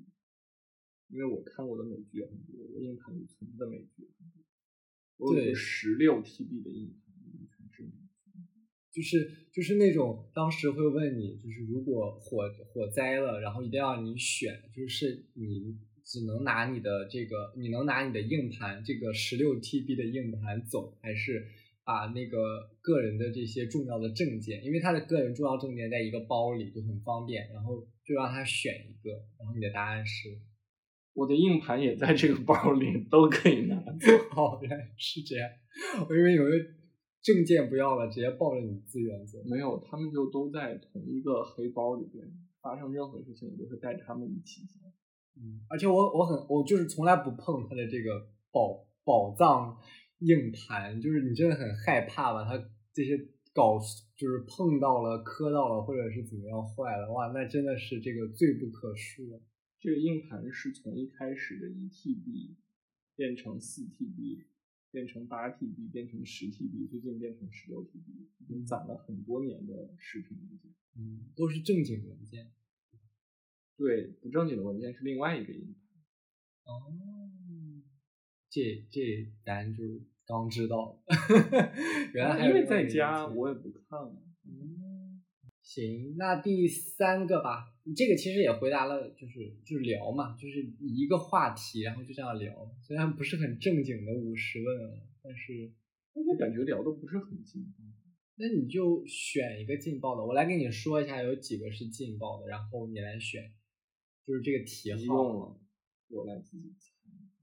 [1.08, 4.44] 因为我看过的美剧很多，我硬盘里存的美剧很多，
[5.16, 7.09] 我有个十六 TB 的硬盘。
[8.92, 21.46] 就是就是那种当时会问你，就是如果火火灾了，然后一定要你选，就是你只能拿你的这个，你能拿你的硬盘这个十六 TB 的硬盘走，还是
[21.84, 30.36] 把那个个人的这些重要的证件，因为他的个人重要证件在一个包里就很方便，然后就让他选一个，然后你的答案是，
[31.14, 33.76] 我的硬盘也在这个包里，都可以拿
[34.30, 34.56] 好。
[34.56, 35.48] 哦，原来是这样，
[36.08, 36.50] 我以为有个。
[37.22, 39.42] 证件不要了，直接抱着你资源走。
[39.44, 42.26] 没有，他们就都在同一个黑包里边。
[42.62, 44.80] 发生任何事情，我都是带着他们一起走。
[45.34, 49.78] 嗯，而且我我很我就是从来不碰他的这个宝宝藏
[50.18, 52.44] 硬盘，就是你真的很害怕吧？
[52.44, 52.62] 他
[52.92, 53.16] 这些
[53.54, 53.78] 搞
[54.14, 59.40] 就是碰到了、磕到了，或者是怎么样坏了，哇，那真的是这个罪不可恕。
[59.80, 62.56] 这个硬盘是从一开始的一 TB
[63.16, 64.44] 变成四 TB。
[64.90, 72.50] 变成八 TB，变成十 TB，最近变成十六 TB，已经攒了很多年的视频文件，嗯，都是正经文件。
[73.76, 76.74] 对，不正经的文件是另外一个硬盘。
[76.74, 76.92] 哦，
[78.50, 81.02] 这这咱就是刚知道，
[82.12, 84.22] 原来还因为在家我也不看了。
[85.62, 95.72] 行，那第三个吧，这个其实也回答了，就是就是聊嘛，就是一个话题，然后就这样聊，虽然不是很正经的五十问，但是
[96.14, 97.84] 但是感觉聊的不是很劲爆。
[98.36, 103.52] 那你就选一个劲爆的，我来跟你说一下有几个是劲爆的，然后你来选，
[104.26, 105.60] 就是这个题号用了，
[106.08, 106.94] 我来自己猜。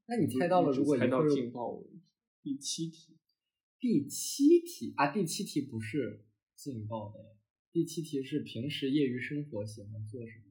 [0.08, 1.84] 那你猜到了，如果猜到劲爆，
[2.42, 3.18] 第七题，
[3.80, 6.26] 第七题啊，第七题不是
[6.56, 7.30] 劲爆的呀。
[7.72, 10.46] 第七题是平时业余生活喜欢做什么？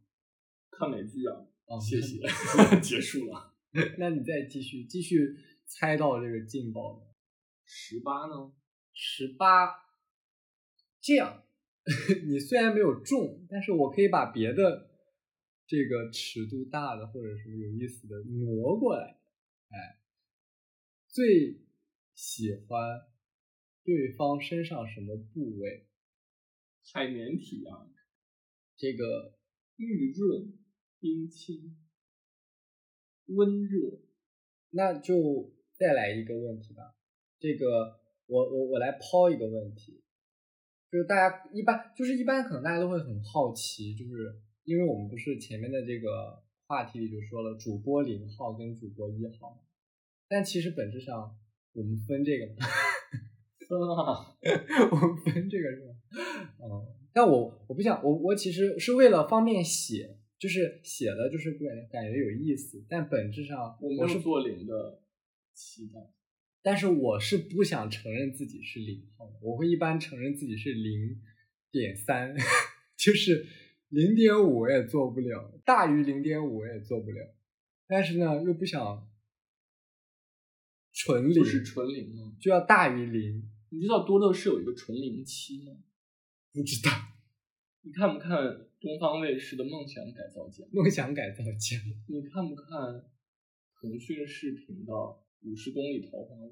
[0.70, 1.46] 看美剧啊。
[1.66, 2.20] 哦，谢谢，
[2.80, 3.54] 结束了。
[3.98, 5.36] 那你再继续继续
[5.66, 7.06] 猜到这个劲爆的
[7.64, 8.52] 十八呢？
[8.92, 9.68] 十八，
[11.00, 11.44] 这样，
[12.28, 14.90] 你虽然没有中，但是我可以把别的
[15.66, 19.18] 这个尺度大的或者什么有意思的挪过来。
[19.68, 19.98] 哎，
[21.08, 21.60] 最
[22.14, 23.08] 喜欢
[23.82, 25.85] 对方身上什么部位？
[26.92, 27.86] 海绵体啊，
[28.76, 29.34] 这个
[29.76, 30.56] 玉润、
[31.00, 31.76] 冰清、
[33.26, 34.00] 温热，
[34.70, 36.94] 那就再来一个问题吧。
[37.38, 40.02] 这个我我我来抛一个问题，
[40.90, 49.62] 就是大家一般就是一般可能大家都会很好奇，就是因为我们不是前面的这个话题里就说了主播零号跟主播一号，
[50.28, 51.36] 但其实本质上
[51.72, 52.54] 我们分这个。
[53.66, 54.38] 分 啊，
[54.92, 55.95] 我们分这个是吧？
[56.58, 65.02] 嗯，但我我不想，我我其实是为了方便写，就是写的就是感感觉有意思，但本质上我是做零的
[65.52, 66.00] 期待，
[66.62, 69.06] 但是我是不想承认自己是零
[69.42, 71.20] 我会一般承认自己是零
[71.70, 72.34] 点三，
[72.96, 73.46] 就是
[73.88, 77.34] 零点五我也做不了，大于零点五我也做不了，
[77.86, 79.08] 但是呢又不想
[80.92, 82.36] 纯零，不是纯零吗？
[82.40, 83.50] 就要大于零。
[83.68, 85.76] 你知道多乐是有一个纯零期吗？
[86.56, 86.88] 不知道。
[87.82, 88.32] 你看不看
[88.80, 90.64] 东方卫视的《梦想改造家》？
[90.72, 91.76] 梦想改造家。
[92.08, 93.04] 你看不看
[93.78, 94.92] 腾讯视频的
[95.42, 96.48] 《五十公里桃花坞》？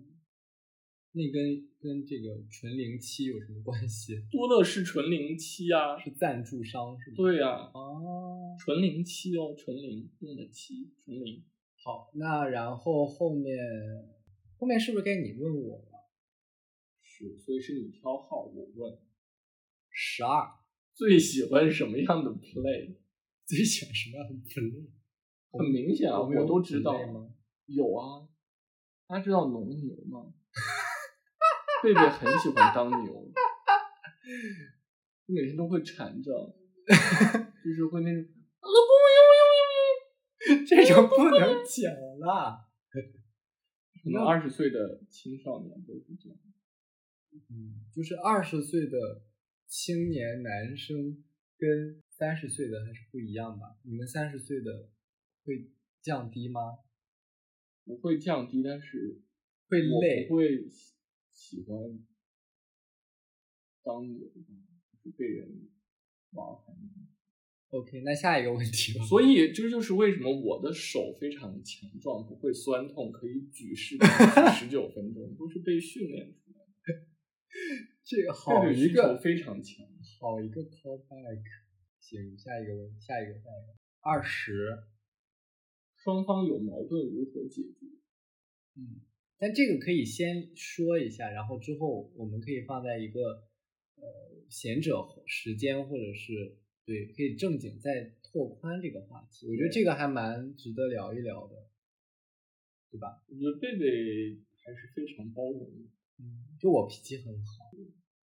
[1.12, 4.20] 那跟跟这个纯零七有什么关系？
[4.30, 7.16] 多乐士纯零七啊，是赞助商是吗？
[7.16, 7.70] 对呀。
[7.72, 8.54] 哦。
[8.58, 11.42] 纯零七哦，纯零用的七，纯零。
[11.82, 13.56] 好，那然后后面
[14.58, 15.88] 后面是不是该你问我了？
[17.00, 18.98] 是，所以是你挑号，我问。
[19.94, 20.44] 十二，
[20.92, 22.96] 最喜欢什么样的 play？
[23.46, 24.90] 最喜欢什么样的 play？
[25.52, 27.32] 很明显啊，我都知道吗？
[27.66, 28.26] 有啊，
[29.06, 30.34] 大家知道农牛吗？
[31.82, 33.32] 贝贝很喜欢当牛，
[35.26, 36.32] 每天都会缠着
[37.62, 38.24] 就是会那种
[40.66, 42.68] 这种不能讲了。
[44.02, 46.38] 可能二十岁的青少年都是这样。
[47.50, 49.22] 嗯，就是二十岁的
[49.76, 51.24] 青年男生
[51.58, 53.76] 跟三十岁的还是不一样吧？
[53.82, 54.88] 你们三十岁的
[55.42, 55.68] 会
[56.00, 56.78] 降低吗？
[57.84, 59.20] 不会降低，但是
[59.68, 60.70] 会累，不会
[61.32, 62.06] 喜欢
[63.82, 65.68] 当牛，就是被人
[66.30, 66.62] 玩儿。
[67.70, 69.04] OK，那下一个问题吧。
[69.04, 73.96] 所以这就是为什么我的手非常强壮，不会酸痛，可以举十
[74.56, 77.06] 十九分钟，都是被训练出来的。
[78.04, 79.86] 这个好一个非常强，
[80.20, 81.42] 好一个 callback。
[81.98, 83.74] 行，下一个问，下一个，下一个。
[84.00, 84.84] 二十，
[85.96, 87.86] 双方有矛盾如何解决？
[88.76, 89.00] 嗯，
[89.38, 93.48] 但这个可以先说一下，然后之后我们可以放在一个
[93.96, 94.04] 呃
[94.50, 94.94] 闲者
[95.26, 96.58] 时间或者是。
[96.86, 101.54] 对，可以正经再拓宽这个话题，我觉得这个还蛮值得聊一聊的，
[102.90, 103.24] 对吧？
[103.26, 105.88] 我觉得贝贝还是非常包容的，
[106.24, 107.70] 嗯，就我脾气很好，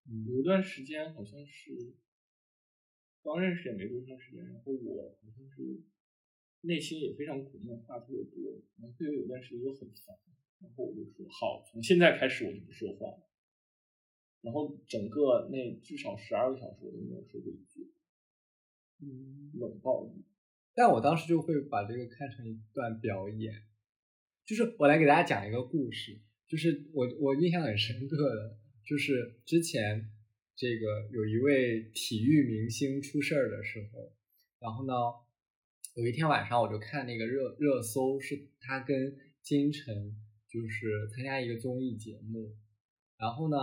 [0.09, 1.93] 嗯，有一段时间好像是
[3.21, 5.83] 刚认识也没多长时间，然后我好像是
[6.61, 10.17] 内心也非常苦闷，话特别多，然后贝贝有段时间就很烦，
[10.59, 13.29] 然后我就说好，从现在开始我就不说话了，
[14.41, 17.93] 然后整个那至少十二个小时我都没有说过一句。
[19.03, 20.23] 嗯，冷暴力，
[20.75, 23.63] 但我当时就会把这个看成一段表演，
[24.45, 26.21] 就是我来给大家讲一个故事，
[26.51, 30.11] 就是我我印象很深刻的，就是之前
[30.53, 34.11] 这个有一位体育明星出事儿的时候，
[34.59, 34.93] 然后呢，
[35.95, 40.17] 有一天晚上我就看那个热热搜，是他跟金晨
[40.49, 42.53] 就是参加一个综艺节目，
[43.17, 43.57] 然后呢，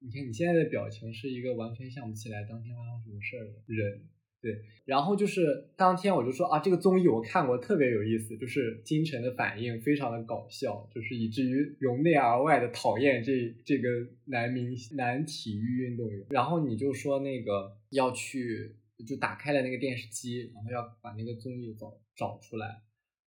[0.00, 4.06] 你看你现在的表情是一个完全想不起来当天发生什么事儿的人。
[4.40, 13.32] 对，然后就是当天我就说啊，这个综艺我看过，特别有意思，就是金晨的反应非常的搞笑，就是以至于由内而外的讨厌这
[13.64, 13.88] 这个
[14.26, 16.26] 男明星、男体育运动员。
[16.30, 22.82] 然后你就说那个要去，就打开了那个电视机，然后要把那个综艺找找出来。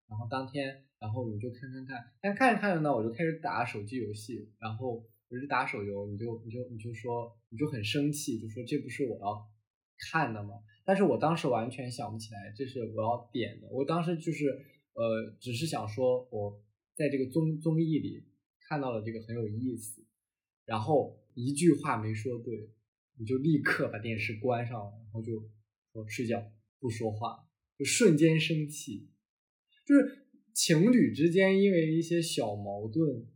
[0.08, 9.46] 然后当天，然后你就看看看，但看着看着呢，我就开始打手机游戏，然后我就打手游，你就你就你就说你就很生气，就说这不是我要
[10.10, 10.56] 看的吗？
[10.84, 14.48] 但是我当时完全想不起来这是我要点的，我当时就是
[14.94, 16.62] 呃，只是想说我
[16.96, 18.24] 在这个综综艺里
[18.68, 20.04] 看到了这个很有意思，
[20.66, 22.70] 然后一句话没说对，
[23.18, 25.50] 你就立刻把电视关上了，然后就
[25.94, 26.44] 说睡觉
[26.80, 29.10] 不说话，就瞬间生气，
[29.86, 33.28] 就是情侣之间因为一些小矛盾，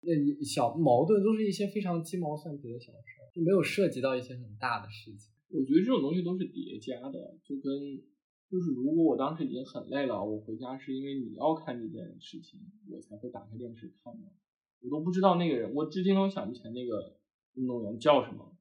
[0.00, 0.12] 那
[0.44, 5.31] 小矛盾都是一些非常鸡毛蒜皮的小事儿，就没有涉及到一些很大的事情。
[5.52, 8.00] 我觉得这种东西都是叠加的，就跟
[8.48, 12.58] 就是如果我当时已经很累了，我回家是因为你要看这件事情，
[12.90, 14.32] 我才会打开电视看的。
[14.80, 17.16] 我都不知道那个人，我至今都想不起来那个
[17.54, 18.56] 运动员叫什么，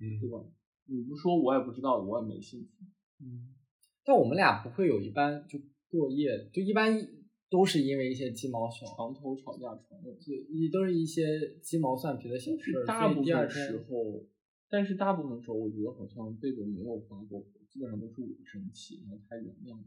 [0.00, 0.44] 嗯，对吧？
[0.86, 2.70] 你不说我也不知道，我也没兴趣。
[3.20, 3.54] 嗯，
[4.02, 6.98] 但我们俩不会有一般就过夜，就一般
[7.50, 11.22] 都是因为一些鸡毛小床头吵架床尾，对，也都是一些
[11.62, 14.24] 鸡毛蒜皮的小事，大部分时候。
[14.70, 19.78] 但是大部分时候，我觉得好像贝贝没有发过火，基本上都是我生气，然后他原谅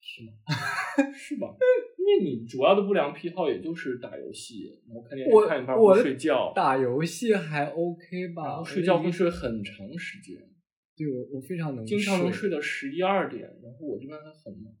[0.00, 0.32] 是吗？
[1.12, 1.54] 是吧？
[1.98, 6.52] 因为你主要的不良癖好也就是打游戏，然后看电视看一半不睡觉。
[6.54, 8.44] 打游戏还 OK 吧？
[8.44, 10.48] 然后睡觉会睡很长时间。
[10.96, 14.74] 对我我非常能经常能睡到十一二点，然后我这边还很忙，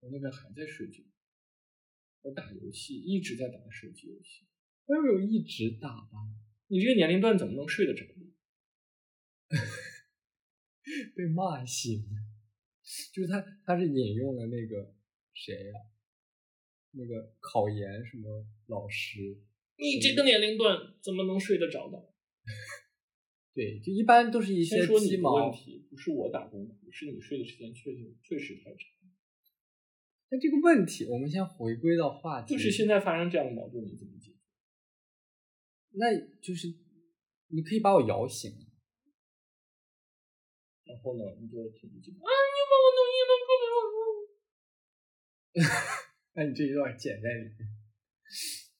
[0.00, 1.02] 我那边还在睡觉。
[2.22, 4.46] 我打游戏一直在打手机游戏，
[4.86, 6.18] 没有一直打吧？
[6.66, 8.04] 你这个年龄段怎么能睡得着？
[11.16, 12.04] 被骂醒，
[13.12, 14.94] 就是他，他是引用了那个
[15.34, 15.74] 谁呀？
[16.92, 19.38] 那个考研什么老师？
[19.76, 21.98] 你这个年龄段怎么能睡得着呢？
[23.54, 28.78] 对，就一般都是一些鸡毛问题，不是我打工苦，是你睡的时间确实确实太长。
[30.30, 34.36] 那这个问题，我们先回归到话题，就是现在发生这样的矛盾，你怎么解决？
[35.92, 36.68] 那就是
[37.48, 38.67] 你可以把我摇醒。
[40.88, 42.24] 然后呢，你就挺不进啊！
[42.24, 43.68] 你把我弄晕弄不了。
[46.34, 47.56] 那你这一段剪在里面。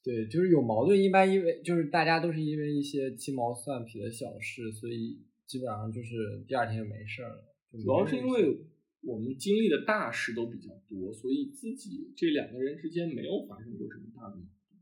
[0.02, 7.44] 对，就是有矛盾，一般因为就是大家都是因为一些鸡毛蒜皮的小事，所以基本上就是第二天就没事儿了。
[7.72, 8.64] 主要是因为
[9.02, 14.80] 我们经历的大事都比较多，所以自己这两个人之间没有发生过什么大的矛盾。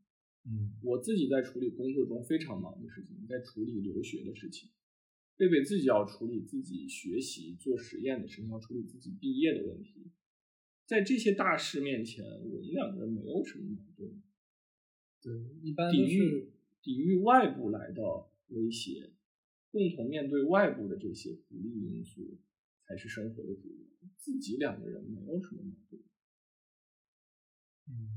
[0.48, 4.70] 嗯，我自己在处理工作中非常忙的事情，在处理留学的事情。
[5.36, 10.10] 贝贝自己要处理自己学习做实验的事情，要处理自己毕业的问题。
[10.86, 14.22] 在这些大事面前，我们两个人没有什么矛盾。
[15.20, 15.32] 对，
[15.62, 18.02] 一般抵御抵御外部来的
[18.48, 19.12] 威胁，
[19.70, 22.38] 共同面对外部的这些不利因素，
[22.86, 23.86] 才是生活的主流。
[24.16, 26.02] 自己两个人没有什么矛盾。
[27.88, 28.08] 嗯，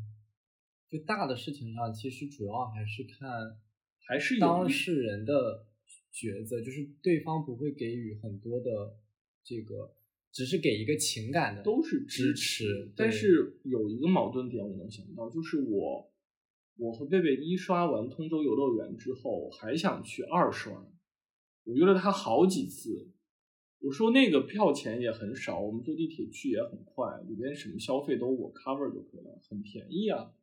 [0.88, 3.60] 就大的事情上，其实主要还是看
[4.08, 5.68] 还是有当事人的
[6.14, 8.98] 抉择，就是对方不会给予很多的
[9.44, 9.94] 这个，
[10.32, 12.92] 只是给一个情感的都是支持。
[12.96, 16.12] 但是有一个矛盾点，我能想到，就是我
[16.78, 20.92] 我和贝贝一刷完通州游乐园之后，还想去二刷，
[21.64, 23.12] 我约了他好几次。
[23.82, 30.34] 我说那个票钱也很少，我们坐地铁去也很快，里边什么消费都我 cover 就可以了，很便宜啊。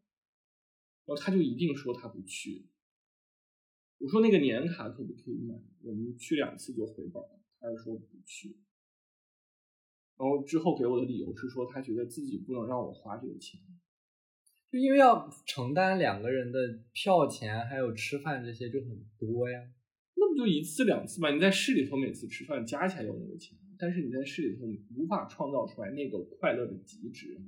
[1.04, 2.64] 然后他就一定说他不去。
[3.99, 5.55] 我说那个年卡可不可以买？
[5.82, 8.57] 我们去两次就回本了，他就说不去。
[10.18, 13.61] 然后之后给我的理由是说他觉得自己不能让我花这个钱，
[14.70, 16.59] 就因为要承担两个人的
[16.92, 19.61] 票钱，还有吃饭这些就很多呀。
[20.14, 21.30] 那不就一次两次嘛？
[21.30, 27.38] 你在市里头每次吃饭加起来有那个钱，但是你在市里头无法创造出来那个快乐的极值，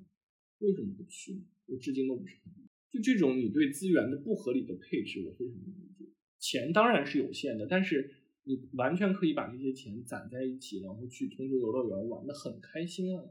[0.59, 1.41] 为什么不去呢？
[1.67, 2.69] 我至今都不是很理解。
[2.91, 5.57] 就这种你对资源的不合理的配置，我非常。
[6.39, 8.15] 钱当然是有限的，但是
[8.45, 13.25] 你完全可以把这些钱攒在一起，然后去通州游乐园玩的很开心啊，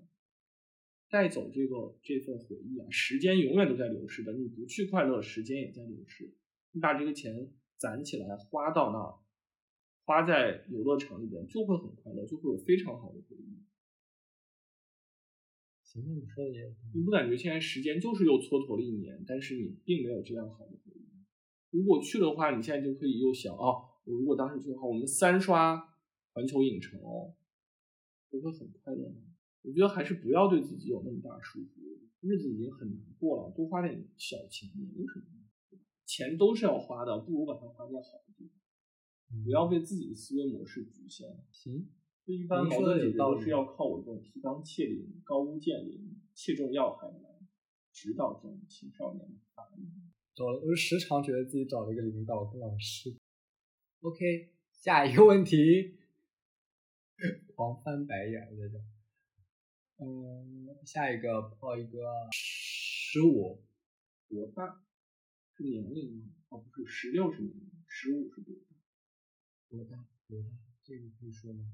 [1.10, 2.88] 带走这个这份回忆啊。
[2.90, 6.36] 时间永远都在流逝的，你不去快乐，时间也在流逝。
[6.72, 9.16] 你把这个钱攒起来，花到那儿。
[10.04, 13.64] 花在游乐场里边就会很快乐，就会有非常好的回忆。
[15.84, 20.77] 行，那你说的也，你不感觉现在时间就是又蹉跎了一年，但是你并没有这样好的。
[21.78, 25.78] 如果去的话，你现在就可以又想啊，我如果当时去的话，我们三刷
[26.34, 27.36] 环球影城哦，
[28.32, 29.22] 不会很快乐吗？
[29.62, 35.26] 我觉得还是不要对自己有那么大束缚，日子已经很难过了，多花点小钱也没什么。
[36.06, 39.44] 钱都是要花的，不如把它花在好的地方。
[39.44, 41.28] 不要被自己的思维模式局限。
[41.52, 41.90] 行，
[42.26, 46.00] 就一般矛盾解决都是要靠我这种提纲挈领、高屋建瓴、
[46.34, 47.40] 切中要害来
[47.92, 49.84] 指导这种青少年的发育。
[50.38, 53.18] 找了，我时常觉得自己找了一个领导跟老师。
[54.02, 55.98] OK，下一个问题，
[57.56, 58.78] 狂翻白眼在这。
[59.98, 63.66] 嗯，下一个报一个十五，
[64.30, 64.86] 多大？
[65.56, 66.30] 是年龄吗？
[66.50, 68.76] 哦，不是，十六是年龄，十五是多大？
[69.70, 70.08] 多大？
[70.28, 70.50] 多大？
[70.84, 71.66] 这个可以说吗？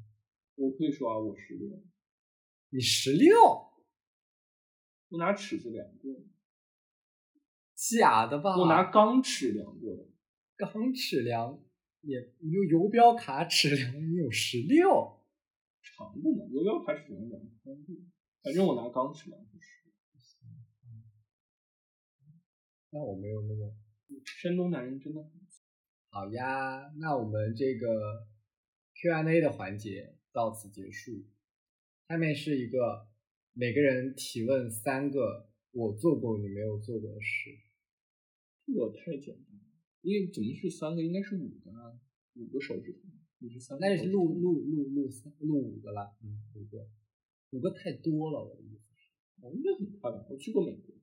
[0.56, 1.84] 我可以说啊，我十六。
[2.70, 3.36] 你十六？
[5.10, 6.14] 我拿尺子量过。
[7.92, 8.58] 假的吧？
[8.58, 10.06] 我拿钢尺量过的。
[10.56, 11.60] 钢尺量
[12.02, 15.20] 也，你用游标卡尺量，你有十六？
[15.82, 18.02] 长度嘛，游标卡尺量量宽度。
[18.42, 19.84] 反正我拿钢尺量就是。
[22.92, 23.76] 那我没有那么。
[24.42, 25.32] 山东男人真的很。
[26.10, 28.28] 好呀，那我们这个
[29.02, 31.12] Q&A 的环节到此结束。
[32.08, 33.08] 下面是一个
[33.54, 37.50] 每个人提问三个我做过你没有做过的事。
[38.66, 39.62] 这个太简单了，
[40.02, 41.04] 因为怎么是三个？
[41.04, 42.00] 应该是五个啊，
[42.36, 43.00] 五个手指头。
[43.40, 43.78] 你是三？
[43.80, 46.16] 那也是录录录录三录五个了。
[46.24, 46.88] 嗯，五个，
[47.52, 49.10] 五个太多了，我的意思是。
[49.42, 50.26] 我应该很快吧？
[50.30, 50.96] 我去过美国。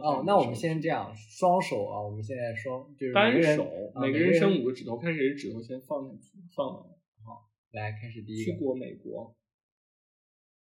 [0.00, 3.70] 哦，那我们先这样，双手啊，我们现在双就是单手，
[4.00, 6.82] 每个人伸五个指头，看谁指头先放下去，放完。
[7.22, 8.52] 好，来开始第一个。
[8.52, 9.36] 去过美国，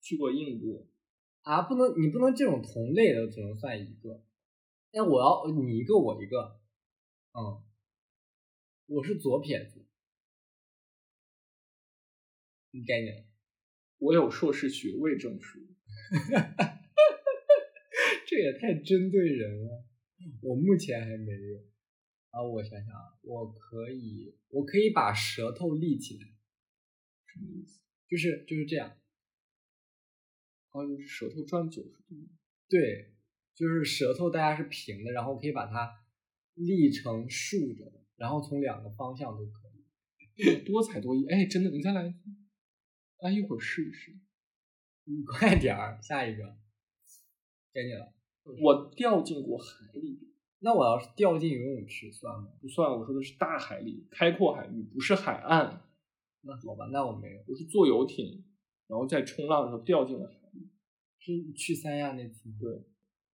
[0.01, 0.86] 去过印度。
[1.43, 4.21] 啊，不能，你不能这种同类的只能算一个。
[4.96, 6.62] 那我要你一个我一个。
[7.34, 7.62] 嗯，
[8.86, 9.86] 我是左撇子。
[12.72, 13.28] 你概念。
[13.98, 15.60] 我有硕士学位证书。
[18.26, 19.86] 这也太针对人了，
[20.41, 21.58] 我目前还没有。
[22.30, 26.24] 啊，我想想啊，我可以，我可以把舌头立起来，
[27.26, 27.82] 什么意思？
[28.08, 28.98] 就是就是这样。
[30.70, 32.16] 啊，就是舌头转九十度。
[32.70, 33.14] 对，
[33.56, 36.03] 就是舌头大家是平的，然后可以把它
[36.53, 39.62] 立成竖着的，然后从两个方向都可
[40.36, 40.60] 以。
[40.66, 42.18] 多才多艺，哎，真的，你再来一次。
[43.20, 44.20] 哎，一会儿试一试。
[45.06, 46.58] 你快点儿，下一个，
[47.72, 48.14] 给你了。
[48.62, 50.20] 我掉进过海里，
[50.60, 52.49] 那我要是掉进游泳池算吗？
[52.60, 55.82] 不算，我说的是大海里，开阔海域，不是海岸。
[56.41, 58.43] 那好吧，那我没有，我是坐游艇，
[58.88, 60.70] 然后在冲浪的时候掉进了海里。
[61.20, 62.56] 是去三亚那次吗？
[62.60, 62.84] 对，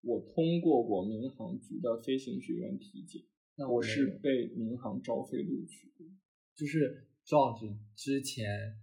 [0.01, 3.21] 我通过过民航局的飞行学院体检，
[3.55, 6.05] 那我是被民航招飞录取的。
[6.55, 8.77] 就是赵子之前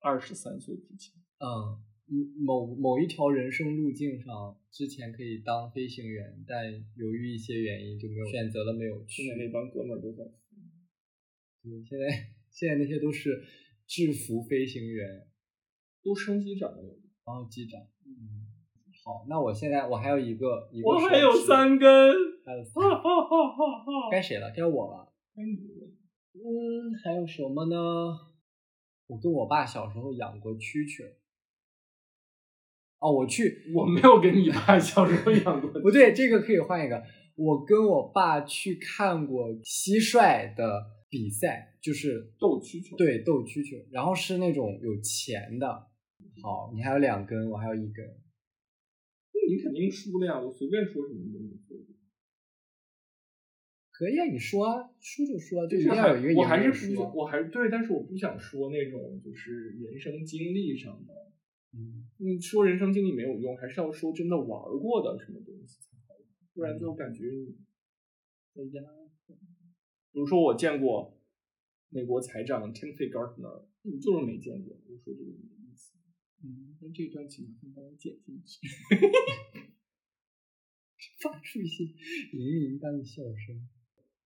[0.00, 1.78] 二十三岁之前，嗯，
[2.44, 9.22] 某某一条人生路径上，之前可以当飞行员，但由于一些原因就没有选择了没有去。
[9.22, 10.24] 现在那帮哥们儿都在。
[11.62, 13.42] 对，现在现在那些都是
[13.86, 15.28] 制服飞行员，
[16.02, 17.80] 都升机长了，然后机长。
[19.06, 21.88] 嗯，好，那我现在我还有一个，一个我 还有三根，
[22.44, 22.82] 还有三，
[24.10, 24.52] 该谁了？
[24.54, 25.12] 该我了。
[25.34, 25.86] 该你了。
[26.34, 27.76] 嗯，还有什么呢？
[29.06, 31.14] 我跟我爸小时候养过蛐蛐。
[32.98, 35.70] 哦，我去， 我没有跟你爸小时候养过。
[35.80, 37.00] 不对，这个可以换一个。
[37.36, 42.96] 我跟我爸去看过蟋蟀的比赛，就是斗蛐蛐。
[42.96, 45.86] 对，斗蛐蛐，然后是那种有钱的。
[46.42, 48.04] 好，你还有两根，我还有一根。
[49.46, 50.40] 那你肯定输了呀！
[50.40, 51.76] 我随便说什么都能说。
[53.92, 56.40] 可以啊，你说啊，输就说，就是要有一个。
[56.40, 61.14] 我还是不，我还是对，但是我不想说那种就是人生经历上的。
[61.72, 66.14] 嗯，你说人生经历没有用，还是要说真的玩过的什么东西才好，
[66.54, 67.54] 不然就感觉你
[68.52, 68.82] 在压。
[70.12, 71.18] 比如说我见过
[71.88, 74.76] 美国财长 Timothy Gardner，你就是没见过。
[74.88, 75.55] 我说这个。
[76.42, 78.68] 嗯，那这段请麻烦帮我剪进去，
[81.20, 81.84] 发出一些
[82.32, 83.68] 铃铃般的笑声。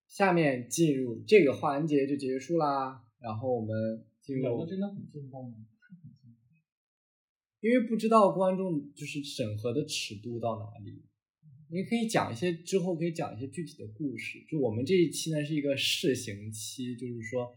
[0.06, 4.42] 下面进入这个环节就结束啦，然后我们进入。
[4.42, 5.54] 聊的真的很劲爆吗？
[7.60, 11.04] 因为不知道观众就是审核的尺度到哪里，
[11.68, 14.42] 你可以讲一些之后可以讲一些具体的故事。
[14.48, 17.54] 就我们这一期呢是一个试行期，就是说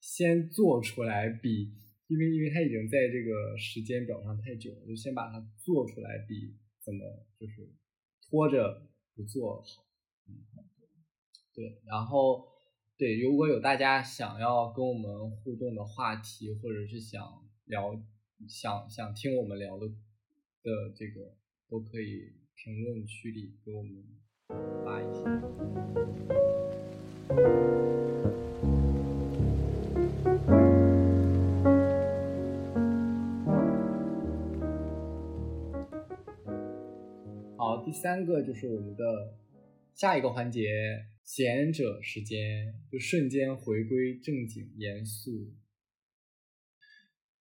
[0.00, 1.72] 先做出来比，
[2.08, 7.72] 因为因为它已经在这个时间表上太久了，就先把它做出来比怎么就是
[8.28, 9.86] 拖着不做好。
[10.28, 10.44] 嗯，
[11.54, 12.48] 对，然后
[12.96, 17.22] 对，如果有大家想要跟我们互动的话题，或者是想
[17.66, 18.02] 聊。
[18.48, 21.34] 想想听我们聊的的这个，
[21.68, 24.04] 都可以评论区里给我们
[24.84, 25.24] 发一些。
[37.84, 39.36] 第三个就是我们的
[39.94, 45.52] 下一个环节——贤者时间，就瞬间回归正经严肃。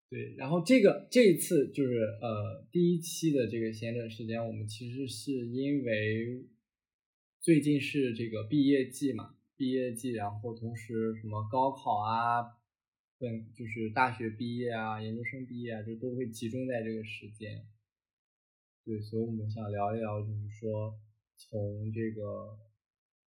[0.09, 6.45] 对，然后这个这一次就是呃第一期的这个贤者时间，我们其实是因为
[7.39, 12.43] 最近是这个毕业季嘛，毕业季，然后同时什么高考啊，
[13.17, 17.65] 本就是大学毕业啊，研究生毕业啊，就都会集中在这个时间。
[18.85, 20.99] 对，所以我们想聊一聊，就是说
[21.37, 22.57] 从这个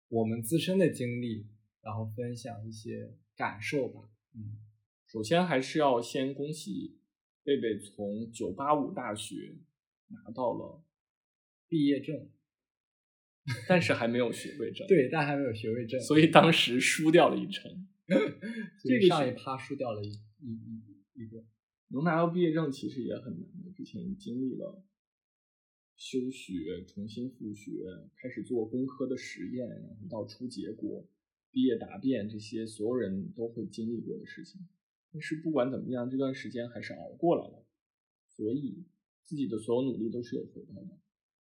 [0.09, 1.47] 我们自身的经历，
[1.83, 4.59] 然后分享一些感受吧，嗯。
[5.07, 6.99] 首先还是要先恭喜
[7.45, 9.55] 贝贝从九八五大学
[10.09, 10.83] 拿到了
[11.69, 12.31] 毕业证，
[13.69, 14.85] 但是还没有学位证。
[14.89, 17.87] 对，但还没有学位证，所以当时输掉了一程。
[18.83, 20.09] 这个上一趴输掉了一
[20.41, 21.45] 一一一个。
[21.89, 24.83] 能拿到毕业证其实也很难的，之前经历了
[26.05, 27.73] 休学、重新复学、
[28.15, 31.09] 开始做工科的实验，然后到出结果、
[31.51, 34.69] 毕业答辩这些所有人都会经历过的事情。
[35.11, 37.65] 但是不管怎么样，这段时间还是熬过来了，
[38.29, 38.85] 所以
[39.23, 40.99] 自己的所有努力都是有回报的。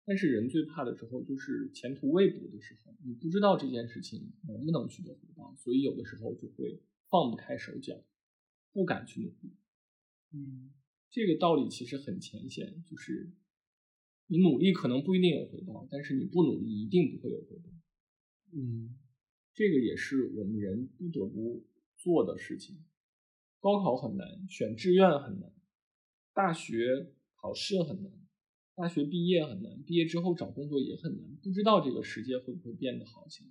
[0.05, 6.81] 但是人最怕的时候就是前途未卜的时候，你不知道这件事情能不能取得回报，所以有的时候就会
[7.11, 8.03] 放不开手脚，
[8.73, 9.55] 不敢去努力。
[10.33, 10.73] 嗯，
[11.11, 13.29] 这个道理其实很浅显，就是
[14.27, 17.69] 你努力可能不一定有回报，但是你不努力一定不会有回报。
[18.51, 18.97] 嗯，
[19.53, 21.65] 这个也是我们人不得不
[21.97, 22.83] 做的事情。
[23.59, 25.51] 高考很难，选志愿很难，
[26.33, 28.11] 大学考试很难，
[28.75, 33.49] 大学毕业很难，毕业之后找工作也很难，不知道这个世界会不会变得好起来。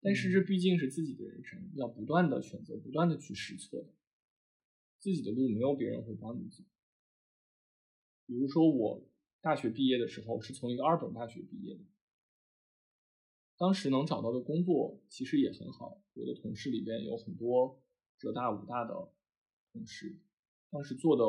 [0.00, 3.88] 但是这毕竟是自己的人生，要不断的选择，不断的去试错的。
[4.98, 6.62] 自己的路没有别人会帮你走。
[8.26, 9.04] 比如说我
[9.42, 11.80] 大学毕业的时候是从一个二本大学毕业的，
[13.58, 17.78] 当时能找到的工作其实也很好，我的同事里边有很多。
[18.18, 18.94] 浙大、武大的
[19.72, 20.16] 同事，
[20.70, 21.24] 当时做的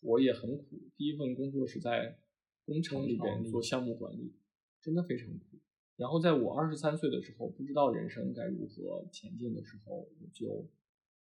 [0.00, 0.80] 活也很苦。
[0.96, 2.20] 第一份工作是在
[2.64, 4.32] 工厂里边做项目管理，
[4.80, 5.58] 真的非常苦。
[5.96, 10.70] 然后在我二十三岁的时候，不知道人生该如何前进的时候，我就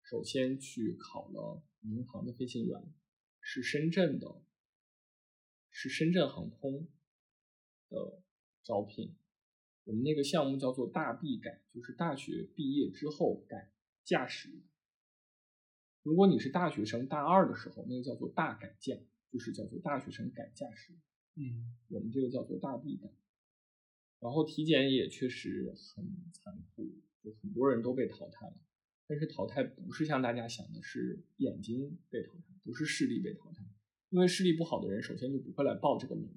[0.03, 2.93] 首先去考了民航的飞行员，
[3.39, 4.41] 是深圳的，
[5.71, 6.87] 是深圳航空
[7.89, 8.21] 的
[8.63, 9.15] 招聘。
[9.83, 13.71] 我们那个项目叫做大毕改，就是大学毕业之后改
[14.03, 14.61] 驾驶员。
[16.03, 18.95] 如果你是大学生大二的时候，那个叫做大改驾，
[19.31, 20.93] 就是叫做大学生改驾驶，
[21.35, 23.09] 嗯我们这个叫做大闭改。
[24.19, 26.91] 然后体检也确实很残酷，
[27.23, 28.57] 就很多人都被淘汰了。
[29.07, 33.63] 但是淘汰不是像大家想的是眼睛被淘汰，不是视力被淘汰，
[34.09, 36.29] 因为视力不好的人首先就不会来报这个名，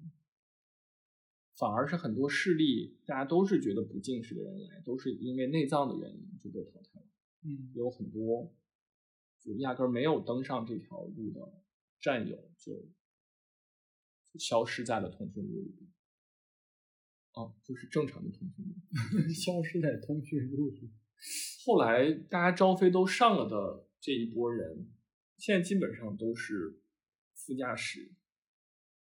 [1.56, 7.06] 反而是很多视力大家都是觉得不近视的人来，都是因为内脏的原因就被淘汰了。
[7.44, 8.54] 嗯有很多
[9.40, 11.62] 就压根儿没有登上这条路的
[11.98, 12.72] 战友就
[14.32, 15.90] 就消失在了通讯录里边。
[17.32, 18.74] 哦，就是正常的通讯录。
[19.32, 20.92] 消失在通讯录里。
[21.64, 24.92] 后来大家招飞都上了的这一波人，
[25.38, 26.81] 现在基本上都是
[27.44, 28.12] 副驾驶，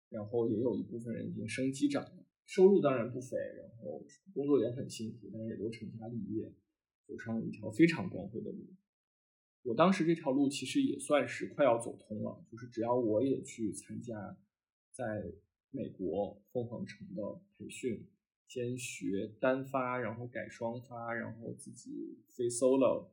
[0.10, 4.04] 然后也有一部分人已经升机长了，收入当然不菲，然后
[4.34, 6.52] 工作也很辛苦，但是也都成家立业，
[7.08, 8.68] 走上了一条非常光辉的路。
[9.64, 14.38] 我当时这条路其实也算是快要走通了，就是只要我也去参加
[14.92, 15.32] 在
[15.72, 18.08] 美国凤凰城的培训，
[18.48, 23.08] 先学单发，然后改双发，然后自己飞 solo，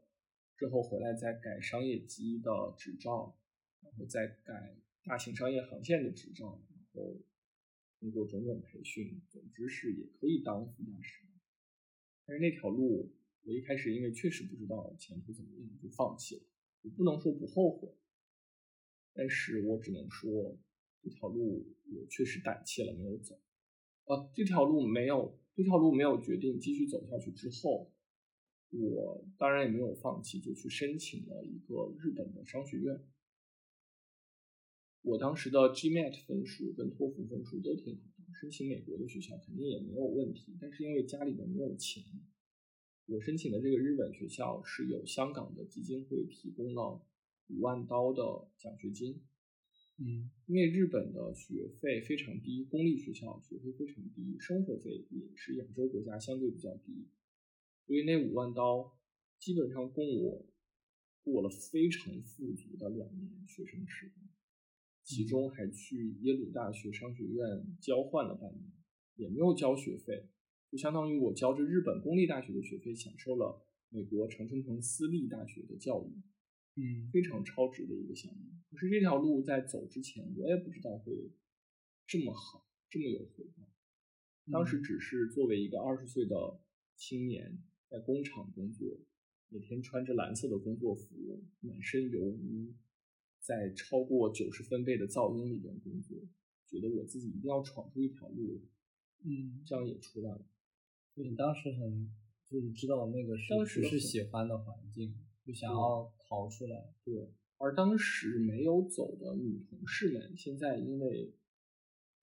[0.57, 3.35] 之后回来再改商业机的执照，
[3.81, 7.21] 然后再改大型商业航线的执照，然后
[7.99, 11.25] 通过种种培训，总之是也可以当副驾驶。
[12.25, 13.13] 但是那条路，
[13.43, 16.43] 我一开始因为确实不知道前途怎么样，就放弃了。
[16.83, 17.93] 我不能说不后悔，
[19.13, 20.57] 但是我只能说
[21.01, 23.41] 这条路我确实胆怯了，没有走。
[24.05, 27.93] 呃，这条路没有，这条路没有决定继续走下去之后，
[28.71, 33.05] 我当然也没有放弃，就去申请了一个日本的商学院。
[35.03, 40.57] 我当时的 GMAT 分数跟托福分数都挺好的，申请美国的学校肯定也没有问题。
[40.61, 42.05] 但是因为家里边没有钱，
[43.07, 47.05] 我申请的这个日本学校是有香港的基金会提供了
[47.49, 49.21] 五万刀的奖学金。
[49.99, 57.09] 嗯因为日本的学费非常低，公立学校学费非常低，生活费也是亚洲国家相对比较低，
[57.87, 58.97] 所以那五万刀
[59.39, 60.47] 基本上供我
[61.23, 64.27] 过了非常富足的两年学生时光，
[65.15, 68.73] 其中还去耶鲁大学商学院交换了半年，
[69.17, 70.31] 也没有交学费，
[70.71, 76.23] 就相当于我交着日本公立大学的学费，享受了美国常春藤私立大学的教育。
[76.75, 78.41] 嗯非常超值的一个项目。
[78.71, 81.13] 可是这条路在走之前，我也不知道会
[82.07, 83.69] 这么好，这么有回报。
[84.51, 86.59] 当时只是作为一个二十岁的
[86.97, 88.99] 青年，在工厂工作，
[89.51, 92.73] 每天穿着蓝色的工作服，满身油污，
[93.43, 96.17] 在超过九十分贝的噪音里边工作，
[96.69, 98.61] 觉得我自己一定要闯出一条路来，
[99.25, 100.47] 嗯，这样也出来了。
[101.15, 102.09] 就你当时很
[102.49, 105.15] 就是知道那个是时是喜欢的环境，
[105.45, 106.95] 就想要逃出来。
[107.05, 111.35] 对，而当时没有走的女同事们，现在因为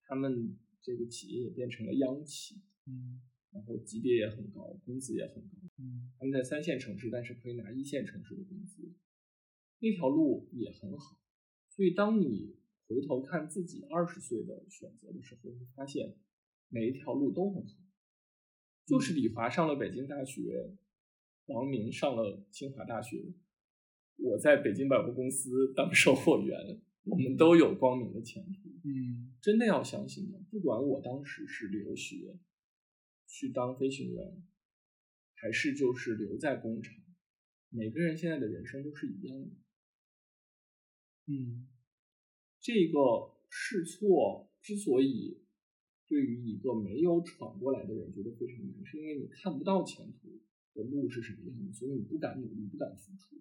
[0.02, 3.20] 他们这个企业也变成了央企，嗯
[3.52, 5.58] 然后级别也很高，工资也很高。
[5.76, 8.90] 嗯他们在三线城市，但是可以拿一线城市的工资，
[9.80, 11.18] 那条路也很好。
[11.68, 16.16] 所以当你回头看自己二十岁的选择的时候，会发现
[16.68, 17.74] 每一条路都很好。
[18.86, 20.76] 就是李华上了北京大学，
[21.46, 23.32] 王明上了清华大学，
[24.16, 28.68] 我在北京百货公司当售货员，我们都有光明的前途。
[28.82, 32.38] 嗯真的要相信的，不管我当时是留学
[33.26, 34.42] 去当飞行员，
[35.34, 36.94] 还是就是留在工厂，
[37.70, 39.50] 每个人现在的人生都是一样的。
[41.30, 41.68] 嗯
[42.60, 45.38] 这个试错之所以
[46.08, 50.40] 对于一个没有闯过来的人觉得非常难，是因为你看不到前途
[50.74, 53.36] 的路是什么样的，所以你不敢努力，不敢付出。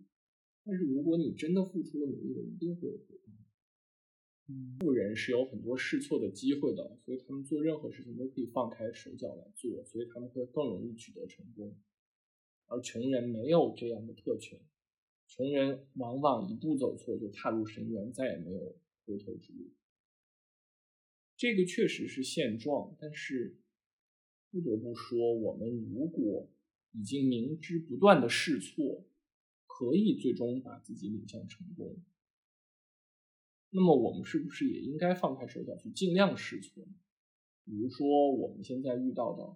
[0.64, 3.34] 但是如果你真的付出了努力了，一定会有回报。
[4.52, 11.76] 嗯富人是有很多试错的机会的，所以他们做任何事情都可以放开手脚来做，所以他们会更容易取得成功。
[12.68, 14.60] 而穷人没有这样的特权，
[15.30, 18.76] 穷人往往一步走错就踏入深渊，再也没有
[19.06, 19.69] 回头之路。
[21.38, 23.57] 这个确实是现状，但是
[24.49, 26.49] 不得不说，我们如果
[26.91, 29.06] 已经明知不断的试错，
[29.68, 31.95] 可以最终把自己领向成功，
[33.69, 36.93] 那么我们是不是也应该放开手脚去尽量试错呢？
[37.64, 39.56] 比如说我们现在遇到的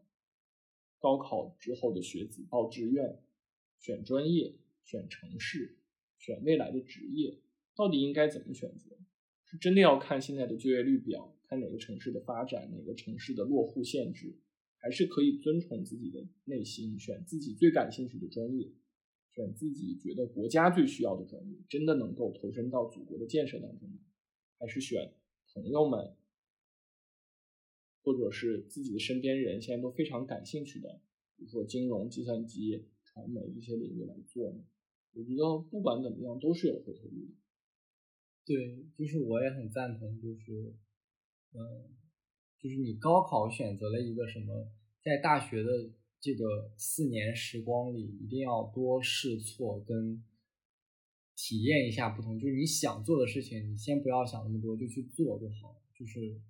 [0.99, 3.19] 高考之后的学子报志愿、
[3.79, 5.77] 选专业、选城市、
[6.18, 7.39] 选未来的职业，
[7.76, 8.97] 到底应该怎么选择？
[9.45, 14.39] 是真的要看现在的就业率表，看哪个城市的发展，哪个城市的落户限制，
[14.77, 18.72] 还是可以遵从自己的内心，选自己最感兴趣的专业，
[19.31, 23.99] 选自己觉得国家最需要的专业，真的能够投身到祖国的建设当中吗？
[24.57, 25.14] 还是选
[25.53, 26.15] 朋友们，
[28.01, 31.01] 或者是自己的身边人现在都非常感兴趣的，
[31.38, 34.64] 比如说金融、计算机、传媒这些领域来做呢？
[35.14, 37.34] 我觉得不管怎么样都是有回头率的。
[38.45, 40.76] 对，就是我也很赞同，就是，
[41.53, 41.90] 嗯，
[42.60, 44.69] 就是你高考选择了一个什么，
[45.02, 45.69] 在大学的
[46.19, 50.23] 这个四年时光里，一定要多试错跟
[51.35, 52.38] 体验一下不同。
[52.38, 55.81] 就是你想做的事情，你先不要想那么多，就去做就好。
[55.98, 56.41] 就是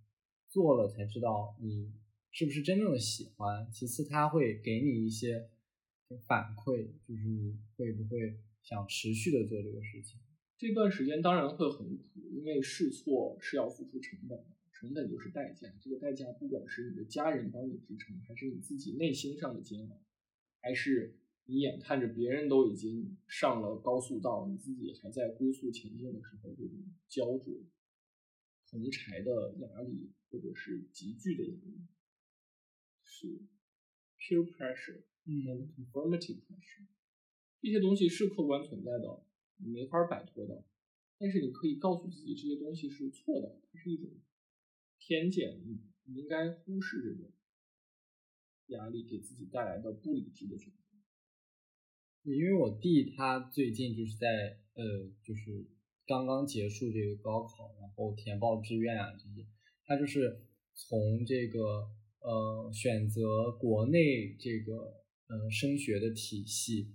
[0.50, 1.92] 做了才知道你
[2.32, 3.70] 是不是真正的喜欢。
[3.72, 5.50] 其次，他会给你一些
[6.26, 10.20] 反馈，就是你会不会想持续的做这个事情。
[10.58, 15.68] 这段时间当然会很苦，因为试错是要付出成本的，成本就是代价。
[15.82, 20.02] 这个代价不管是你的家人帮你支撑，还是你自己内心上的煎熬，
[20.62, 26.72] 还是你眼看着别人都已经上了高速道，你自己还在龟速前进的时候，这种
[27.10, 27.54] 焦灼、
[28.70, 31.82] 同柴的压力，或者是急剧的压力，
[33.04, 33.42] 是
[34.18, 36.86] peer pressure，嗯，conformity pressure，
[37.64, 39.24] 这些东西是客观存在的。
[39.58, 40.66] 你没法摆脱的，
[41.18, 44.10] 但是你可以告诉自己这些东西是错的，它是一种
[44.98, 47.32] 偏见，你你应该忽视这种
[48.68, 50.80] 压力给自己带来的不理智的选择。
[52.24, 55.66] 因为我弟他最近就是在呃，就是
[56.06, 59.48] 刚刚结束这个高考，然后填报志愿啊这些，
[59.86, 60.42] 他就是
[60.74, 61.88] 从这个
[62.20, 66.94] 呃选择国内这个呃升学的体系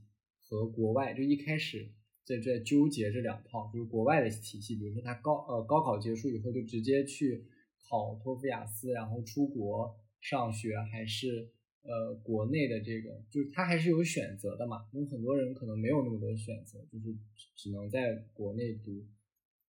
[0.48, 1.92] 和国外，就一开始。
[2.28, 7.42] 在在纠结这两套，就是国外的体系，比如说他高呃高考结束以后就直接去
[7.88, 11.50] 考托福雅思，然后出国上学，还是
[11.80, 14.86] 呃国内的这个，就是他还是有选择的嘛。
[14.92, 17.16] 因为很多人可能没有那么多选择，就是
[17.56, 19.06] 只能在国内读，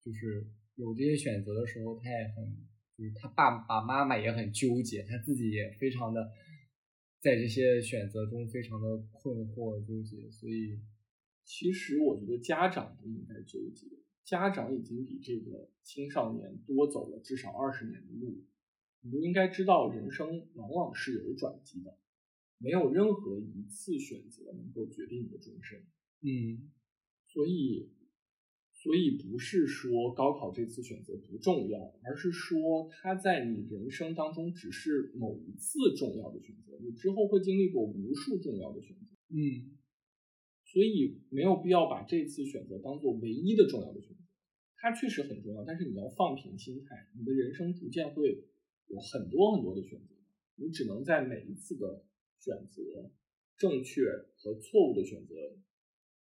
[0.04, 0.46] 就是
[0.76, 2.44] 有这些选择的时候，他也很，
[2.98, 6.30] 就是他爸爸妈妈也很纠结，他自己也非常的
[7.20, 10.80] 在这些选择中非常的困惑纠结，所以。
[11.52, 13.88] 其实我觉得家长不应该纠结，
[14.24, 18.46] 家长已经比这个青少年多走了至少二十年的路。
[19.02, 21.98] 你们应该知道，人生往往是有转机的，
[22.60, 25.84] 没有任何一次选择能够决定你的终身。
[26.22, 26.70] 嗯，
[27.26, 27.90] 所以，
[28.82, 39.16] 所以不是说高考这次选择不重要，而是说它在你人生当中只是某一次重要的选择，你之后会经历过无数重要的选择。
[39.30, 39.76] 嗯。
[40.72, 44.24] 所以没有必要把这次选择当做唯一的重要的选择，
[44.78, 48.46] 它确实很重要，但是你要放平心态，你的人生逐渐会
[48.86, 50.14] 有很多很多的选择，
[50.56, 52.06] 你只能在每一次的
[52.38, 53.12] 选择
[53.58, 54.04] 正确
[54.38, 55.34] 和错误的选择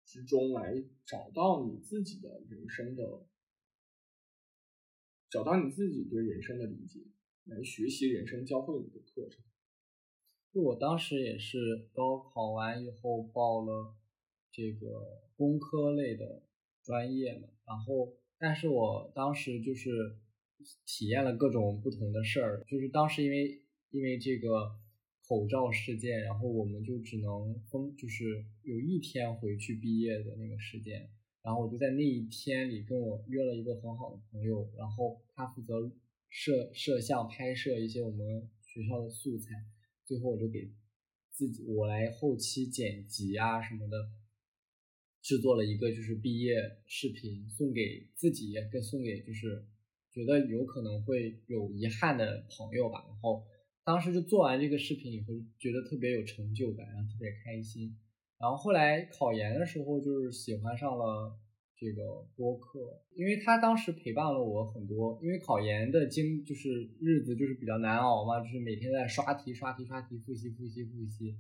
[0.09, 3.27] 之中来找到你自己的人生的，
[5.29, 7.01] 找到你自己对人生的理解，
[7.45, 9.45] 来学习人生教会你的课程。
[10.51, 13.95] 就我当时也是高考完以后报了。
[14.51, 16.43] 这个工科类的
[16.83, 20.17] 专业嘛，然后，但是我当时就是
[20.85, 24.75] 体验了各种不同的事儿，就是当时因为因为这个
[25.29, 31.11] 口罩事件，然后我们就只能封，就是有一天回去毕业的那个时间，
[31.43, 35.93] 然后我就在那一天里跟我约了一个很好的朋友，然后他负责
[36.31, 39.51] 摄摄像拍摄一些我们学校的素材，
[40.07, 40.73] 最后我就给
[41.31, 43.97] 自己我来后期剪辑啊什么的。
[45.21, 46.55] 制作了一个就是毕业
[46.87, 49.67] 视频，送给自己，跟送给就是
[50.11, 53.05] 觉得有可能会有遗憾的朋友吧。
[53.07, 53.45] 然后
[53.89, 55.29] 当时就做完这个视频以后，
[55.59, 57.97] 觉得特别有成就感，然后特别开心。
[58.39, 61.35] 然后后来考研的时候，就是喜欢上了
[61.75, 65.19] 这个播客，因为他当时陪伴了我很多。
[65.23, 66.69] 因为考研的经就是
[67.01, 71.35] 日子就是比较难熬嘛，就是每天在刷题、刷题、刷题，复习、复习、复习。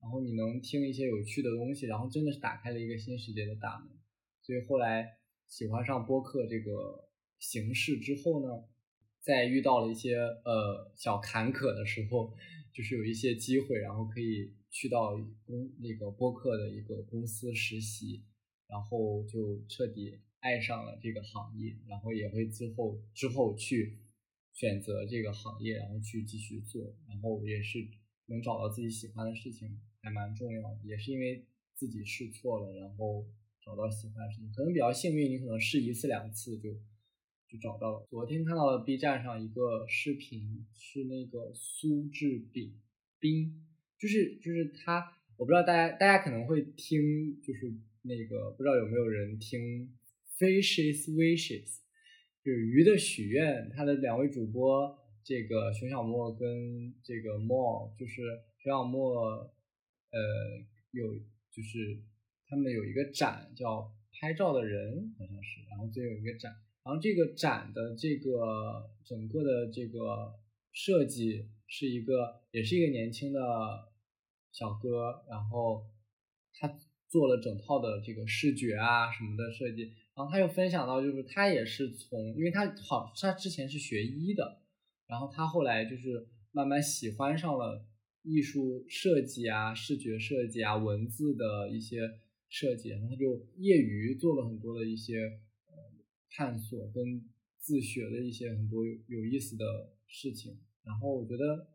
[0.00, 3.96] 然后你能听一些有趣的东西，然后真的是打开了一个新世界的大门。
[4.42, 5.06] 所以后来
[5.46, 7.08] 喜欢上播客这个
[7.38, 8.64] 形式之后呢，
[9.22, 12.34] 在遇到了一些呃小坎坷的时候，
[12.72, 18.24] 就是有一些机会，然后可以去到公那个播客的一个公司实习，
[18.66, 23.98] 然后就彻底爱上了这个行业，然后也会之后之后去
[24.52, 27.78] 选择这个行业，然后去继续做，然后也是
[28.26, 29.80] 能找到自己喜欢的事情。
[30.04, 31.46] 还蛮重要，也是因为
[31.76, 33.24] 自己试错了，然后
[33.64, 36.70] 找到喜欢的事情，可能比较幸运，你可能试一次两次就
[37.52, 38.06] 就找到了。
[38.08, 42.80] 昨天看到了 B 站上一个视频，是那个苏志炳
[43.20, 43.62] 斌，
[43.98, 49.94] 就是就是他，我不知道大家大家可能会听，就是那个不知道有没有人听
[50.38, 51.80] Fishes Wishes，
[52.42, 58.22] 就是鱼的许愿，他的两位主播这个熊小莫跟这个 Mo，就是
[58.62, 59.20] 熊小莫，
[60.10, 60.18] 呃，
[60.90, 61.18] 有
[61.50, 62.00] 就是
[62.46, 66.50] 他们有一个展叫拍照的人，好像是，然后最有一个展，
[66.84, 70.34] 然后这个展的这个整个的这个
[70.72, 73.40] 设计是一个，也是一个年轻的
[74.50, 75.86] 小哥，然后
[76.54, 76.78] 他
[77.08, 84.62] 做了整套的这个视觉啊什么的设计，然后他又分享到，就是他也是从，因为他好，他之前是学医的，
[85.06, 87.86] 然后他后来就是慢慢喜欢上了
[88.22, 92.00] 艺术设计啊、视觉设计啊、文字的一些
[92.48, 95.38] 设计，然后他就业余做了很多的一些
[96.34, 97.28] 探索跟
[97.58, 101.68] 自学的一些很多有有意思的事情，然后我觉得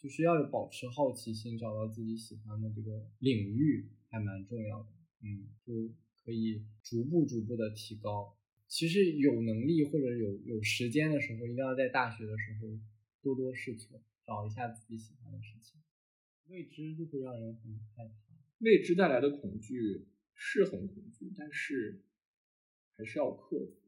[0.00, 4.88] 就是要有保持好奇心，找到自己喜欢的这个领域还蛮重要的，
[5.22, 5.92] 嗯，就
[6.24, 8.34] 可以逐步逐步的提高。
[8.66, 12.78] 其实有能力或者有有时间的时候，一定要在大学的时候
[13.22, 15.80] 多多试错，找一下自己喜欢的事情。
[16.48, 18.14] 未知就会让人很害怕。
[18.58, 22.02] 未知带来的恐惧是很恐惧，但是
[22.96, 23.87] 还是要克服。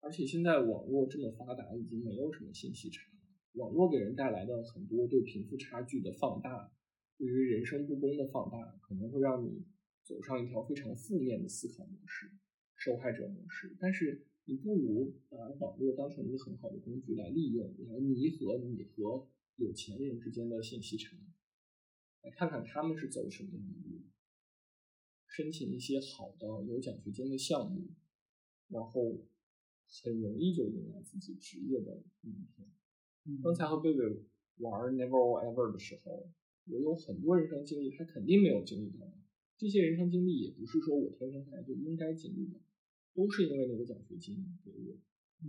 [0.00, 3.18] 而且现在网络这么发达，已经没有什么信息差了。
[3.52, 6.72] 网络给人带来的很多对贫富差距的放大，
[7.16, 9.64] 对于人生不公的放大，可能会让你
[10.04, 12.30] 走上一条非常负面的思考模式。
[12.76, 21.14] 受害者模式，但是你不如把网络当成一个很好的工具来利用，来弥合你和有钱人之间的信息差，
[22.22, 24.00] 来看看他们是走什么样的路，
[25.26, 27.88] 申请一些好的有奖学金的项目，
[28.68, 29.26] 然后
[30.02, 32.68] 很容易就迎来自己职业的明天。
[33.42, 34.04] 刚才和贝贝
[34.58, 36.30] 玩 Never or Ever 的时候，
[36.66, 39.12] 我有很多人生经历，他肯定没有经历到的。
[39.58, 42.60] 这些人生经历也不是说我天生下来就应该经历的。
[43.12, 44.96] 都是因为那个奖学金给我。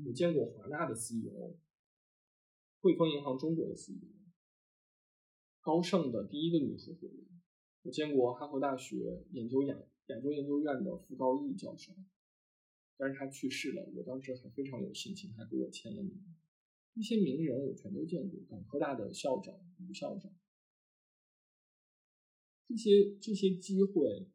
[0.03, 1.53] 我见过华纳的 CEO，
[2.79, 4.09] 汇丰银行中国的 CEO，
[5.61, 7.27] 高盛的第一个女合伙人。
[7.83, 9.77] 我见过哈佛大学研究亚
[10.07, 11.93] 亚洲研究院的傅高义教授，
[13.01, 13.89] 但是他去世了。
[13.95, 16.21] 我当时还非常有心情，还给我签了名。
[16.93, 20.31] 一些名人我全都见过，港科大的校长吴校长。
[22.67, 24.27] 这些这些机会。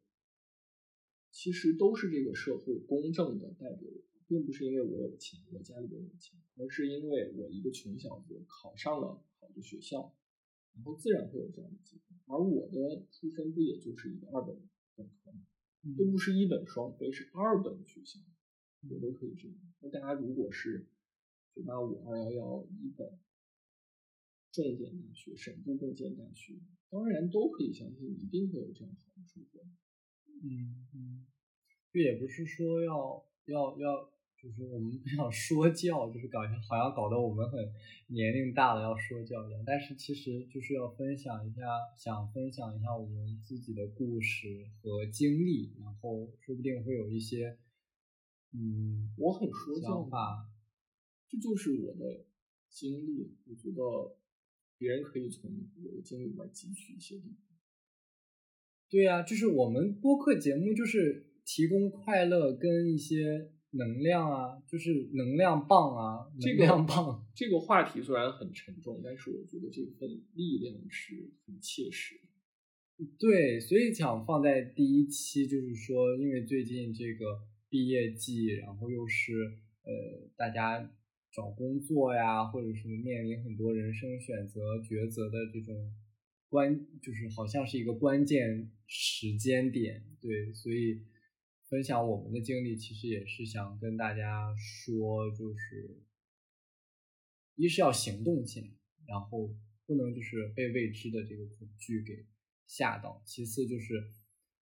[1.29, 10.15] 其实都是这个社会公正的带给我，并不是因为我有钱，我家里边有钱，而是因为我一个穷小子考上了好的学校，
[10.73, 12.15] 然后自然会有这样的机会。
[12.25, 14.57] 而我的出身不也就是一个二本
[14.95, 15.45] 本科吗？
[15.95, 18.19] 都不是一本双非，是二本学校，
[18.89, 19.57] 我都可以这样。
[19.79, 20.87] 那大家如果是
[21.53, 23.19] 九八五、二幺幺、一本
[24.51, 26.53] 重点大学、省部共建大学，
[26.89, 29.65] 当然都可以相信一定会有这样好的收获。
[30.43, 31.25] 嗯嗯，
[31.91, 34.09] 这也不是说要要要，
[34.41, 37.73] 就是我们不想说教，就是搞好像搞得我们很
[38.07, 39.63] 年龄大了要说教一样。
[39.65, 41.61] 但是其实就是要分享一下，
[41.97, 47.57] 想分享一下我们自己的故事和经历，然后说不定会有一些，
[48.53, 50.49] 嗯，我很说教吧，
[51.27, 52.25] 这就是我的
[52.69, 53.35] 经历。
[53.45, 54.17] 我觉得
[54.77, 55.51] 别人可以从
[55.83, 57.37] 我的经历里面汲取一些力量。
[58.89, 67.27] 对呀，就是我们播客节目就是提供快乐跟一些能量啊，就是能量棒啊，能量棒。
[67.35, 73.05] 这个话题虽然很沉重，但是我觉得这份力量是很切实的。
[73.19, 79.33] 对，所以想放在第一期，就是说，因为最近这个毕业季，然后又是
[79.83, 80.93] 呃大家
[81.31, 85.93] 找工作呀，或者什么面临很多人生选择抉择的这种。
[86.49, 91.03] 关就是好像是一个关键时间点，对，所以
[91.67, 96.05] 分享我们的经历，其实也是想跟大家说，就是
[97.57, 98.67] 一是要行动起来，
[99.09, 99.53] 然后
[99.85, 102.25] 不能就是被未知的这个恐惧给
[102.65, 103.95] 吓到；其次就是，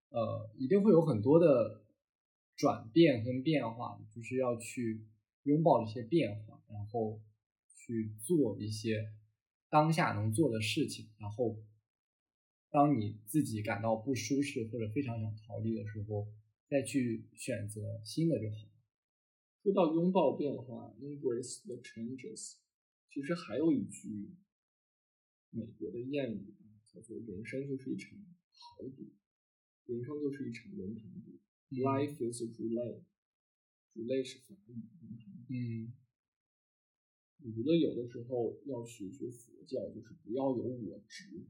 [0.09, 1.84] 呃，一定会有很多的
[2.55, 5.05] 转变跟变化，就是要去
[5.43, 7.21] 拥抱这些变化，然后
[7.67, 9.11] 去做一些
[9.69, 11.57] 当下能做的事情，然后。
[12.71, 16.27] 当你自己感到不舒适或者非常想逃离的时候，
[16.67, 18.69] 再去选择新的就好。
[19.63, 22.55] 说到拥抱变化，embrace the changes，
[23.09, 24.35] 其实还有一句
[25.51, 26.53] 美国的谚语，
[26.85, 28.19] 叫做“人生就是一场
[28.51, 29.13] 豪赌，
[29.85, 31.39] 人生就是一场轮盘赌”。
[31.83, 34.83] Life is a roulette，roulette 是法语。
[35.49, 35.93] 嗯，
[37.43, 41.45] 我觉得有的时候要学学佛教，就是不要有我执。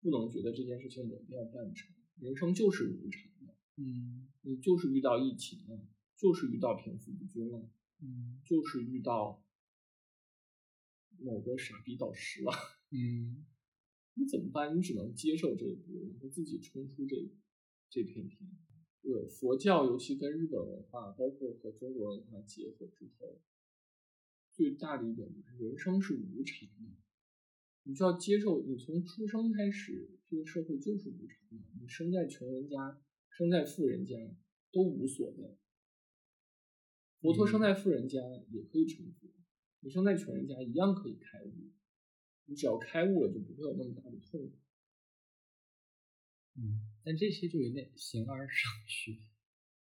[0.00, 7.68] 不能觉得这件事情我一定要办成，人生就是无常的，嗯你就是遇到疫情了，就是遇到贫富不均了，
[8.00, 9.44] 嗯就是遇到
[11.18, 12.52] 某个傻逼导师了，
[12.90, 13.44] 嗯
[14.14, 14.76] 你怎么办？
[14.76, 17.28] 你只能接受这一步，然后自己冲出这
[17.90, 18.48] 这片天。
[19.08, 23.40] 对佛教，尤其跟日本文化，包括和中国文化结合之后，
[24.52, 26.92] 最大的一点就是人生是无常的，
[27.84, 31.64] 你就要接受，你从出生开始，这个社会就是无常的。
[31.80, 34.14] 你生在穷人家，生在富人家
[34.70, 35.56] 都无所谓。
[37.22, 38.20] 佛陀生在富人家
[38.50, 39.26] 也可以成佛，
[39.80, 41.54] 你生在穷人家一样可以开悟。
[42.44, 44.52] 你只要开悟了，就不会有那么大的痛苦。
[46.58, 49.16] 嗯，但这些就有点形而上学。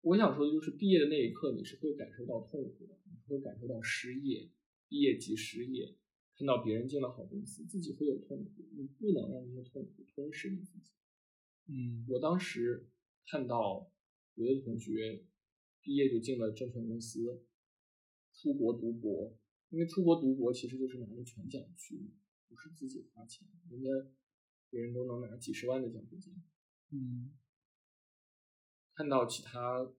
[0.02, 4.50] 我想说的就是，毕业的那一刻，你是会感受到痛苦的，你会感受到失业，
[4.88, 5.96] 毕业即失业，
[6.36, 10.92] 看到别人进了好公司，自己会有痛苦，你不能让这些痛苦吞噬你自己。
[11.68, 12.90] 嗯我当时
[13.28, 13.92] 看到
[14.34, 15.26] 别的同学
[15.82, 17.44] 毕业就进了证券公司，
[18.34, 19.38] 出国读博，
[19.70, 22.12] 因为出国读博其实就是拿着全奖去，
[22.48, 23.90] 不是自己花钱，人家
[24.70, 26.34] 别人都能拿几十万的奖学金。
[26.90, 27.34] 嗯
[28.94, 29.92] 看到其他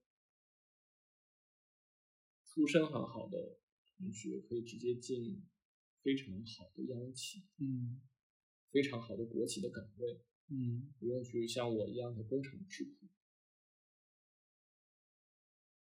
[2.45, 3.59] 出身很好的
[3.99, 5.45] 同学可以直接进
[6.03, 8.01] 非常好的央企、嗯
[8.71, 13.09] 非常好的国企的岗位，嗯不用去像我一样的工厂吃苦。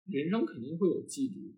[0.05, 1.55] 人生肯定会有嫉妒，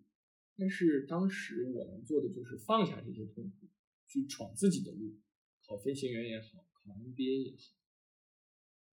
[0.55, 3.67] 但是当时我能做的就是放下这些痛苦，
[4.05, 5.19] 去闯自己的路，
[5.61, 7.82] 考飞行员也好，考 MBA 也好。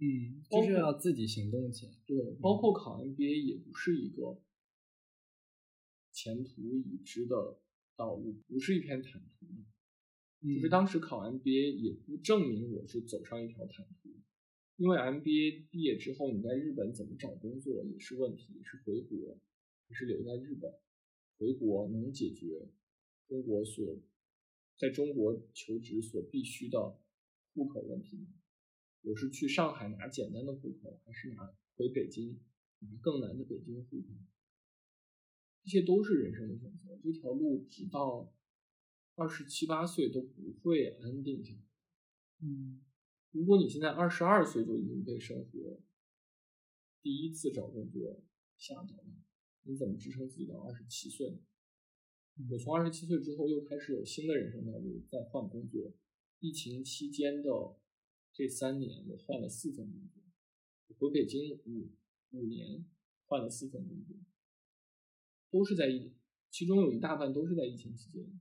[0.00, 1.92] 嗯，就是要自己行动起来。
[2.06, 4.40] 对，包括考 MBA 也不是一个
[6.10, 7.60] 前途已知的
[7.96, 9.46] 道路，不是一片坦途。
[10.42, 14.08] 就是嗯当时考 MBA 也不证明我是走上一条坦途，
[14.78, 19.38] 因为 MBA 毕业之后你在日本怎么找工作也是问题，是回国
[19.86, 20.72] 还是留在日本？
[21.36, 22.70] 回国能解决
[23.28, 23.98] 中国所
[24.78, 26.98] 在中国求职所必须的
[27.52, 28.39] 户口问题吗？
[29.02, 32.40] 我是去上海拿简单的户口，还是拿回北京
[32.80, 34.08] 拿更难的北京户口？
[35.62, 36.98] 这些都是人生的选择。
[37.02, 38.32] 这条路直到
[39.14, 41.62] 二十七八岁都不会安定下来。
[42.42, 42.82] 嗯
[43.30, 45.80] 如果你现在二十二岁就已经被生活
[47.00, 48.24] 第一次找工作
[48.56, 49.22] 吓到了，
[49.62, 51.38] 你怎么支撑自己到二十七岁呢？
[52.50, 55.94] 我从二十七岁之后又开始有新的人生道路，在换工作。
[56.40, 57.50] 疫情期间的
[58.32, 60.22] 这三年，我换了四份工作。
[60.88, 61.90] 我回北京五
[62.30, 62.84] 五年，
[63.26, 64.16] 换了四份工作，
[65.50, 66.12] 都是在疫，
[66.50, 68.40] 其中有一大半都是在疫情期间。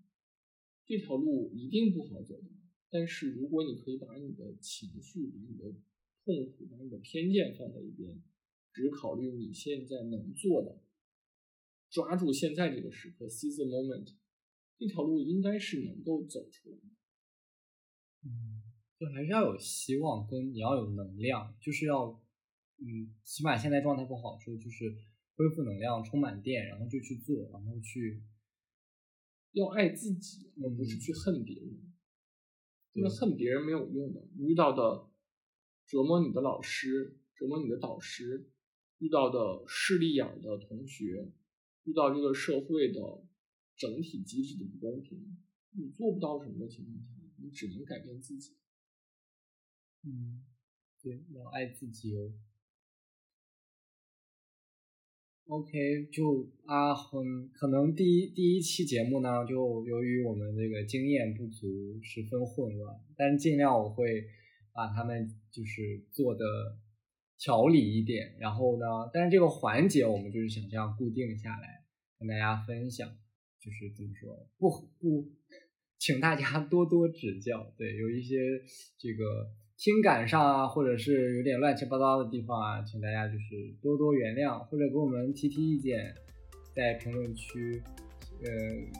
[0.85, 2.49] 这条路一定不好走的，
[2.89, 5.75] 但是如果你可以把你的情绪、把你的
[6.23, 8.21] 痛苦、把你的偏见放在一边，
[8.73, 10.81] 只考虑你现在能做的，
[11.89, 14.13] 抓住现在这个时刻，seize the moment，
[14.77, 16.83] 这条路应该是能够走出来的。
[18.23, 18.63] 嗯，
[18.99, 22.21] 就还是要有希望，跟你要有能量，就是要，
[22.79, 24.93] 嗯，起码现在状态不好的时候，就是
[25.35, 28.21] 恢复能量，充满电，然后就去做，然后去，
[29.53, 31.93] 要爱自己，而不是嗯去恨别人。
[32.91, 35.07] 因为恨别人没有用的，你遇到的
[35.85, 38.51] 折磨你的老师、折磨你的导师，
[38.97, 41.31] 遇到的势利眼儿的同学，
[41.83, 42.99] 遇到这个社会的
[43.77, 45.37] 整体机制的不公平，
[45.71, 48.58] 你做不到什么的情况下，你只能改变自己。
[50.03, 50.45] 嗯，
[51.01, 52.31] 对，要爱自己哦。
[55.47, 64.27] OK，就啊，很可能第一第一期节目呢，就由于我们这个经验不足，十分混乱，但尽量我会
[64.71, 66.45] 把他们就是做的
[67.39, 71.83] 条理一点，然后呢，但是这个环节我们就是想这样固定下来，
[72.19, 73.09] 跟大家分享，
[73.59, 74.69] 就是怎么说，不
[74.99, 75.31] 不，
[75.97, 78.37] 请大家多多指教，对，有一些
[78.97, 79.51] 这个。
[79.79, 86.13] 听感上啊，或者是有点乱七八糟的地方啊，请大家就是多多原谅，或者给我们提提意见，
[86.75, 87.81] 在评论区，
[88.43, 88.49] 呃，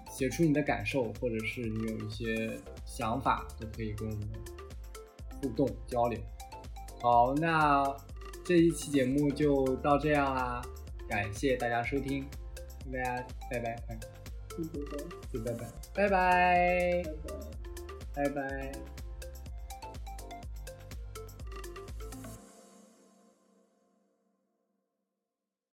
[0.09, 4.29] 写出你的感受，或者是你有一些想法，都可以跟我们
[5.41, 6.17] 互动交流。
[7.01, 7.83] 好，那
[8.45, 10.61] 这一期节目就到这样啦，
[11.09, 12.25] 感谢大家收听，
[12.85, 13.95] 跟大家拜拜，拜拜，拜
[14.71, 14.97] 拜，
[15.29, 17.03] 就拜拜，拜拜，
[18.15, 18.29] 拜拜。
[18.29, 18.98] 拜拜。